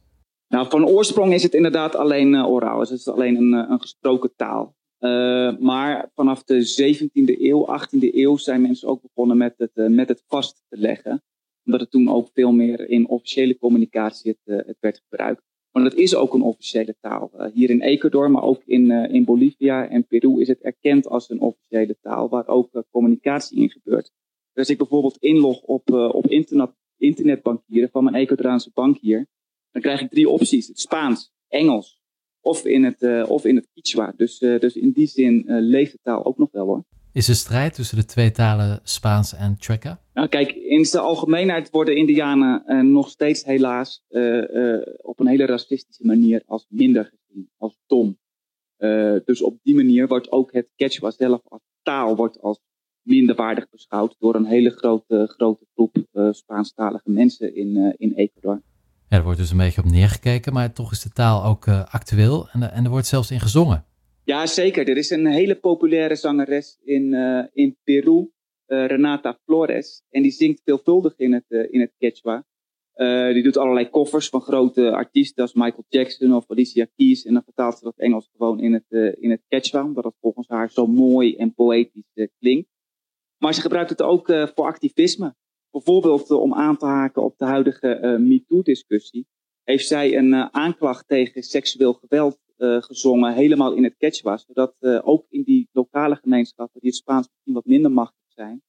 Nou, 0.53 0.69
van 0.69 0.87
oorsprong 0.87 1.33
is 1.33 1.43
het 1.43 1.55
inderdaad 1.55 1.95
alleen 1.95 2.33
uh, 2.33 2.51
oraal. 2.51 2.79
Dus 2.79 2.91
het 2.91 2.99
is 2.99 3.09
alleen 3.09 3.37
een, 3.37 3.53
een 3.53 3.81
gesproken 3.81 4.33
taal. 4.37 4.77
Uh, 5.01 5.57
maar 5.59 6.11
vanaf 6.15 6.43
de 6.43 6.95
17e 6.95 7.41
eeuw, 7.41 7.67
18e 7.81 7.99
eeuw 7.99 8.37
zijn 8.37 8.63
mensen 8.63 8.89
ook 8.89 9.03
begonnen 9.03 9.37
met 9.37 9.55
het, 9.57 9.71
met 9.75 10.09
het 10.09 10.25
vast 10.27 10.65
te 10.69 10.77
leggen. 10.77 11.23
Omdat 11.65 11.81
het 11.81 11.91
toen 11.91 12.09
ook 12.09 12.29
veel 12.33 12.53
meer 12.53 12.89
in 12.89 13.09
officiële 13.09 13.59
communicatie 13.59 14.39
het, 14.45 14.67
het 14.67 14.77
werd 14.81 15.03
gebruikt. 15.09 15.43
Maar 15.71 15.83
dat 15.83 15.95
is 15.95 16.15
ook 16.15 16.35
een 16.35 16.43
officiële 16.43 16.97
taal. 17.01 17.31
hier 17.55 17.71
in 17.71 17.83
Ecuador, 17.83 18.31
maar 18.31 18.43
ook 18.43 18.63
in, 18.65 18.91
in 18.91 19.25
Bolivia 19.25 19.89
en 19.89 20.07
Peru 20.07 20.41
is 20.41 20.49
het 20.49 20.61
erkend 20.61 21.09
als 21.09 21.31
een 21.31 21.41
officiële 21.41 21.97
taal. 22.01 22.29
Waar 22.29 22.47
ook 22.47 22.85
communicatie 22.91 23.59
in 23.59 23.71
gebeurt. 23.71 24.11
Dus 24.53 24.55
als 24.55 24.71
ik 24.71 24.79
bijvoorbeeld 24.79 25.17
inlog 25.19 25.63
op, 25.63 25.91
op 25.91 26.27
internet, 26.27 26.71
internetbankieren 26.97 27.91
van 27.91 28.05
mijn 28.05 28.17
Ecuadoraanse 28.17 28.71
bank 28.75 28.99
hier 28.99 29.27
dan 29.73 29.83
krijg 29.83 30.01
ik 30.01 30.11
drie 30.11 30.29
opties. 30.29 30.67
Het 30.67 30.81
Spaans, 30.81 31.33
Engels 31.49 32.01
of 32.41 32.65
in 32.65 32.85
het, 32.85 33.03
uh, 33.03 33.31
of 33.31 33.45
in 33.45 33.57
het 33.57 33.69
Quichua. 33.73 34.13
Dus, 34.17 34.41
uh, 34.41 34.61
dus 34.61 34.75
in 34.75 34.93
die 34.93 35.07
zin 35.07 35.45
uh, 35.47 35.57
leeft 35.61 35.93
de 35.93 35.99
taal 36.03 36.25
ook 36.25 36.39
nog 36.39 36.49
wel 36.53 36.67
hoor. 36.67 36.85
Is 37.13 37.29
er 37.29 37.35
strijd 37.35 37.75
tussen 37.75 37.97
de 37.97 38.05
twee 38.05 38.31
talen 38.31 38.81
Spaans 38.83 39.35
en 39.35 39.57
Trekka? 39.59 40.01
Nou 40.15 40.29
kijk, 40.29 40.53
in 40.53 40.83
de 40.83 40.99
algemeenheid 40.99 41.71
worden 41.71 41.97
Indianen 41.97 42.93
nog 42.93 43.11
steeds 43.11 43.45
helaas 43.45 44.05
op 45.03 45.21
een 45.21 45.27
hele 45.27 45.47
racistische 45.47 46.07
manier 46.07 46.43
als 46.47 46.67
minder 46.69 47.05
gezien, 47.05 47.51
als 47.57 47.79
dom. 47.87 48.19
dus 49.25 49.43
op 49.43 49.59
die 49.63 49.75
manier 49.75 50.09
wordt 50.09 50.33
ook 50.33 50.53
het 50.53 50.69
Quechua 50.77 51.11
zelf 51.11 51.41
als 51.45 51.63
taal 51.83 52.17
wordt 52.17 52.41
als 52.41 52.61
minderwaardig 53.03 53.69
beschouwd 53.69 54.17
door 54.19 54.35
een 54.35 54.47
hele 54.47 54.71
grote, 54.71 55.27
grote 55.37 55.67
groep 55.75 55.97
Spaanstalige 56.31 57.11
mensen 57.11 57.55
in, 57.55 57.95
in 57.97 58.13
Ecuador. 58.13 58.63
Er 59.13 59.23
wordt 59.23 59.39
dus 59.39 59.51
een 59.51 59.57
beetje 59.57 59.83
op 59.83 59.91
neergekeken, 59.91 60.53
maar 60.53 60.73
toch 60.73 60.93
is 60.93 61.03
de 61.03 61.11
taal 61.11 61.45
ook 61.45 61.67
uh, 61.67 61.85
actueel 61.85 62.49
en, 62.53 62.73
en 62.73 62.85
er 62.85 62.91
wordt 62.91 63.07
zelfs 63.07 63.31
in 63.31 63.41
gezongen. 63.41 63.85
Ja, 64.25 64.47
zeker. 64.47 64.89
Er 64.89 64.97
is 64.97 65.11
een 65.11 65.27
hele 65.27 65.55
populaire 65.55 66.17
zangeres 66.17 66.79
in, 66.85 67.13
uh, 67.13 67.45
in 67.53 67.77
Peru, 67.85 68.31
Renata 68.67 69.39
Flores. 69.45 70.03
En 70.11 70.23
die 70.23 70.31
zingt 70.31 70.61
veelvuldig 70.65 71.15
in 71.17 71.33
het, 71.33 71.69
in 71.71 71.81
het 71.81 71.93
Quechua. 71.99 72.45
die 73.33 73.43
doet 73.43 73.57
allerlei 73.57 73.91
koffers 73.91 74.29
van 74.29 74.41
grote 74.41 74.91
artiesten 74.91 75.43
als 75.43 75.55
Michael 75.55 75.85
Jackson 75.89 76.35
of 76.35 76.51
Alicia 76.51 76.87
Keys. 76.97 77.25
En 77.25 77.33
dan 77.33 77.43
vertaalt 77.43 77.79
ze 77.79 77.85
dat 77.85 77.99
Engels 77.99 78.31
gewoon 78.37 78.61
in 78.61 78.73
het, 78.73 79.17
in 79.21 79.31
het 79.31 79.43
Quechua, 79.49 79.85
omdat 79.85 80.05
het 80.05 80.15
volgens 80.21 80.49
haar 80.49 80.71
zo 80.71 80.87
mooi 80.87 81.37
en 81.37 81.55
poëtisch 81.55 82.29
klinkt. 82.39 82.69
Maar 83.39 83.55
ze 83.55 83.61
gebruikt 83.61 83.91
het 83.91 84.03
ook 84.03 84.27
voor 84.27 84.65
activisme. 84.65 85.35
Bijvoorbeeld 85.73 86.31
eh, 86.31 86.41
om 86.41 86.55
aan 86.55 86.77
te 86.77 86.87
haken 86.87 87.23
op 87.23 87.39
de 87.39 87.45
huidige 87.45 88.01
uh, 88.03 88.29
MeToo-discussie, 88.29 89.27
heeft 89.63 89.87
zij 89.87 90.17
een 90.17 90.33
uh, 90.33 90.49
aanklacht 90.51 91.09
tegen 91.09 91.43
seksueel 91.43 91.93
geweld 91.93 92.41
gezongen, 92.79 93.35
helemaal 93.35 93.73
in 93.73 93.85
het 93.85 93.97
Quechua, 93.97 94.37
zodat 94.37 94.75
ook 95.05 95.27
in 95.29 95.43
die 95.43 95.69
lokale 95.73 96.17
gemeenschappen, 96.17 96.81
die 96.81 96.91
het 96.91 96.99
Spaans 96.99 97.29
misschien 97.29 97.53
wat 97.53 97.65
minder 97.65 97.91
machtig 97.91 98.23
zijn, 98.27 98.63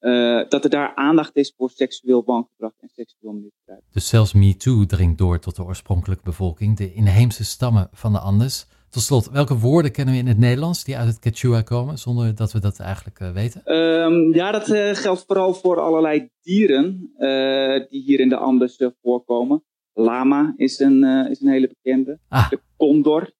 eh, 0.00 0.48
dat 0.48 0.64
er 0.64 0.70
daar 0.70 0.94
aandacht 0.94 1.36
is 1.36 1.54
voor 1.56 1.70
seksueel 1.70 2.24
wangedrag 2.24 2.72
en 2.78 2.88
seksueel 2.88 3.32
misbruik. 3.32 3.82
Dus 3.92 4.08
zelfs 4.08 4.32
MeToo 4.32 4.86
dringt 4.86 5.18
door 5.18 5.38
tot 5.38 5.56
de 5.56 5.64
oorspronkelijke 5.64 6.24
bevolking, 6.24 6.76
de 6.76 6.92
inheemse 6.92 7.44
stammen 7.44 7.88
van 7.92 8.12
de 8.12 8.18
Andes. 8.18 8.66
Tot 8.90 9.02
slot, 9.02 9.30
welke 9.30 9.58
woorden 9.58 9.92
kennen 9.92 10.14
we 10.14 10.20
in 10.20 10.26
het 10.26 10.38
Nederlands 10.38 10.84
die 10.84 10.96
uit 10.96 11.08
het 11.08 11.18
Quechua 11.18 11.62
komen, 11.62 11.98
zonder 11.98 12.34
dat 12.34 12.52
we 12.52 12.60
dat 12.60 12.80
eigenlijk 12.80 13.20
uh, 13.20 13.32
weten? 13.32 13.74
Um, 13.74 14.34
ja, 14.34 14.50
dat 14.50 14.68
uh, 14.68 14.94
geldt 14.94 15.24
vooral 15.26 15.54
voor 15.54 15.80
allerlei 15.80 16.30
dieren 16.42 17.12
uh, 17.18 17.88
die 17.88 18.02
hier 18.02 18.20
in 18.20 18.28
de 18.28 18.36
Andes 18.36 18.78
voorkomen. 19.02 19.64
Lama 19.92 20.54
is 20.56 20.78
een, 20.78 21.04
is 21.30 21.40
een 21.40 21.48
hele 21.48 21.68
bekende. 21.68 22.18
Ah. 22.28 22.50
De 22.50 22.60
condor, 22.76 23.32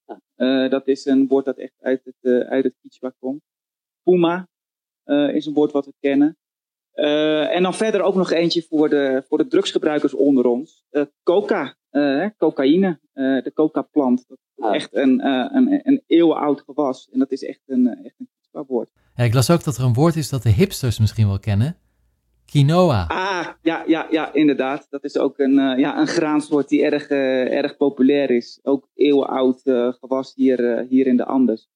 dat 0.70 0.86
is 0.86 1.04
een 1.04 1.26
woord 1.26 1.44
dat 1.44 1.56
echt 1.56 1.74
uit 1.80 2.00
het, 2.04 2.46
uit 2.48 2.64
het 2.64 2.74
Quechua 2.80 3.12
komt. 3.18 3.42
Puma 4.02 4.48
is 5.32 5.46
een 5.46 5.54
woord 5.54 5.72
wat 5.72 5.86
we 5.86 5.94
kennen. 6.00 6.36
En 7.50 7.62
dan 7.62 7.74
verder 7.74 8.02
ook 8.02 8.14
nog 8.14 8.30
eentje 8.30 8.62
voor 8.62 8.88
de, 8.88 9.24
voor 9.28 9.38
de 9.38 9.46
drugsgebruikers 9.46 10.14
onder 10.14 10.46
ons. 10.46 10.84
Coca, 11.22 11.76
cocaïne, 12.36 13.00
de 13.12 13.50
coca-plant. 13.54 14.24
Dat 14.28 14.38
echt 14.60 14.94
een, 14.94 15.26
een, 15.56 15.80
een 15.82 16.02
eeuwenoud 16.06 16.60
gewas. 16.60 17.08
En 17.12 17.18
dat 17.18 17.32
is 17.32 17.44
echt 17.44 17.60
een, 17.66 18.04
echt 18.04 18.14
een 18.18 18.64
woord. 18.66 18.90
Ja, 19.14 19.24
ik 19.24 19.34
las 19.34 19.50
ook 19.50 19.64
dat 19.64 19.76
er 19.76 19.84
een 19.84 19.92
woord 19.92 20.16
is 20.16 20.28
dat 20.28 20.42
de 20.42 20.50
hipsters 20.50 20.98
misschien 20.98 21.26
wel 21.26 21.38
kennen. 21.38 21.76
Quinoa. 22.44 23.04
Ah, 23.06 23.46
ja, 23.62 23.84
ja, 23.86 24.06
ja, 24.10 24.32
inderdaad. 24.32 24.86
Dat 24.90 25.04
is 25.04 25.18
ook 25.18 25.38
een, 25.38 25.78
ja, 25.78 26.00
een 26.00 26.06
graansoort 26.06 26.68
die 26.68 26.84
erg, 26.84 27.08
erg 27.08 27.76
populair 27.76 28.30
is. 28.30 28.60
Ook 28.62 28.88
eeuwenoud 28.94 29.60
gewas 30.00 30.34
hier, 30.34 30.86
hier 30.88 31.06
in 31.06 31.16
de 31.16 31.24
Andes. 31.24 31.68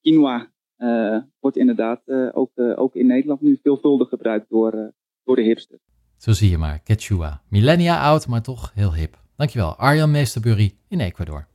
quinoa, 0.00 0.50
uh, 0.78 1.18
wordt 1.40 1.56
inderdaad 1.56 2.02
uh, 2.06 2.28
ook, 2.32 2.50
uh, 2.54 2.78
ook 2.78 2.94
in 2.94 3.06
Nederland 3.06 3.40
nu 3.40 3.58
veelvuldig 3.62 4.08
gebruikt 4.08 4.48
door, 4.48 4.92
door 5.24 5.36
de 5.36 5.42
hipsters. 5.42 5.80
Zo 6.16 6.32
zie 6.32 6.50
je 6.50 6.58
maar, 6.58 6.78
Quechua. 6.78 7.42
Millennia 7.48 8.02
oud, 8.02 8.26
maar 8.26 8.42
toch 8.42 8.72
heel 8.74 8.94
hip. 8.94 9.18
Dankjewel, 9.36 9.76
Arjan 9.76 10.10
Meesterbury 10.10 10.74
in 10.88 11.00
Ecuador. 11.00 11.46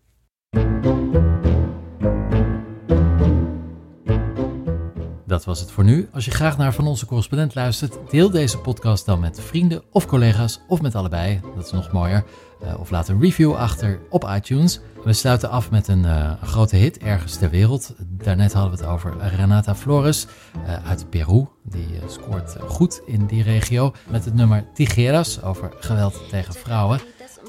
Dat 5.33 5.45
was 5.45 5.59
het 5.59 5.71
voor 5.71 5.83
nu. 5.83 6.09
Als 6.13 6.25
je 6.25 6.31
graag 6.31 6.57
naar 6.57 6.73
Van 6.73 6.87
Onze 6.87 7.05
Correspondent 7.05 7.55
luistert, 7.55 7.97
deel 8.09 8.29
deze 8.29 8.57
podcast 8.57 9.05
dan 9.05 9.19
met 9.19 9.41
vrienden 9.41 9.83
of 9.91 10.05
collega's 10.05 10.61
of 10.67 10.81
met 10.81 10.95
allebei. 10.95 11.41
Dat 11.55 11.65
is 11.65 11.71
nog 11.71 11.91
mooier. 11.91 12.23
Uh, 12.63 12.79
of 12.79 12.89
laat 12.89 13.07
een 13.07 13.21
review 13.21 13.55
achter 13.55 13.99
op 14.09 14.29
iTunes. 14.35 14.79
We 15.03 15.13
sluiten 15.13 15.49
af 15.49 15.71
met 15.71 15.87
een, 15.87 16.03
uh, 16.03 16.31
een 16.41 16.47
grote 16.47 16.75
hit 16.75 16.97
ergens 16.97 17.37
ter 17.37 17.49
wereld. 17.49 17.93
Daarnet 17.99 18.53
hadden 18.53 18.71
we 18.71 18.83
het 18.83 18.93
over 18.93 19.15
Renata 19.35 19.75
Flores 19.75 20.27
uh, 20.65 20.87
uit 20.87 21.09
Peru. 21.09 21.47
Die 21.63 21.87
scoort 22.07 22.55
goed 22.67 23.01
in 23.05 23.25
die 23.25 23.43
regio 23.43 23.93
met 24.09 24.25
het 24.25 24.33
nummer 24.33 24.65
Tijeras 24.73 25.41
over 25.41 25.71
geweld 25.79 26.21
tegen 26.29 26.53
vrouwen. 26.53 26.99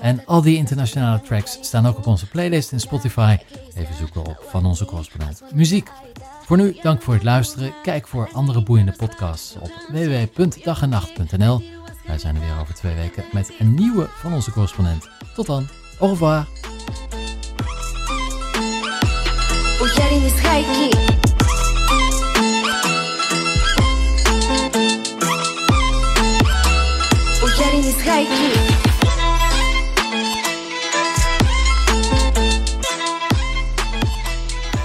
En 0.00 0.26
al 0.26 0.42
die 0.42 0.56
internationale 0.56 1.20
tracks 1.20 1.58
staan 1.60 1.86
ook 1.86 1.96
op 1.98 2.06
onze 2.06 2.28
playlist 2.28 2.72
in 2.72 2.80
Spotify. 2.80 3.36
Even 3.74 3.94
zoeken 3.94 4.20
op 4.26 4.46
Van 4.48 4.66
Onze 4.66 4.84
Correspondent 4.84 5.42
Muziek. 5.54 5.88
Voor 6.44 6.56
nu, 6.56 6.76
dank 6.82 7.02
voor 7.02 7.14
het 7.14 7.22
luisteren. 7.22 7.74
Kijk 7.82 8.08
voor 8.08 8.28
andere 8.32 8.62
boeiende 8.62 8.94
podcasts 8.96 9.56
op 9.60 9.70
www.dagennacht.nl. 9.88 11.62
Wij 12.06 12.18
zijn 12.18 12.34
er 12.34 12.40
weer 12.40 12.60
over 12.60 12.74
twee 12.74 12.94
weken 12.94 13.24
met 13.32 13.52
een 13.58 13.74
nieuwe 13.74 14.08
van 14.08 14.34
onze 14.34 14.50
correspondent. 14.50 15.08
Tot 15.34 15.46
dan. 15.46 15.68
Au 15.98 16.10
revoir. 16.10 16.46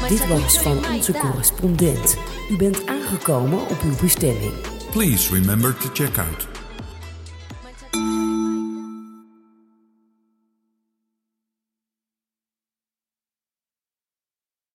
Dit 0.10 0.28
was 0.28 0.62
van 0.62 0.93
onze 0.93 1.12
correspondent. 1.12 2.17
U 2.52 2.58
bent 2.58 2.86
aangekomen 2.86 3.60
op 3.60 3.82
uw 3.84 3.95
bestemming. 4.02 4.54
Please 4.91 5.34
remember 5.36 5.78
to 5.78 5.89
check 5.93 6.17
out 6.17 6.59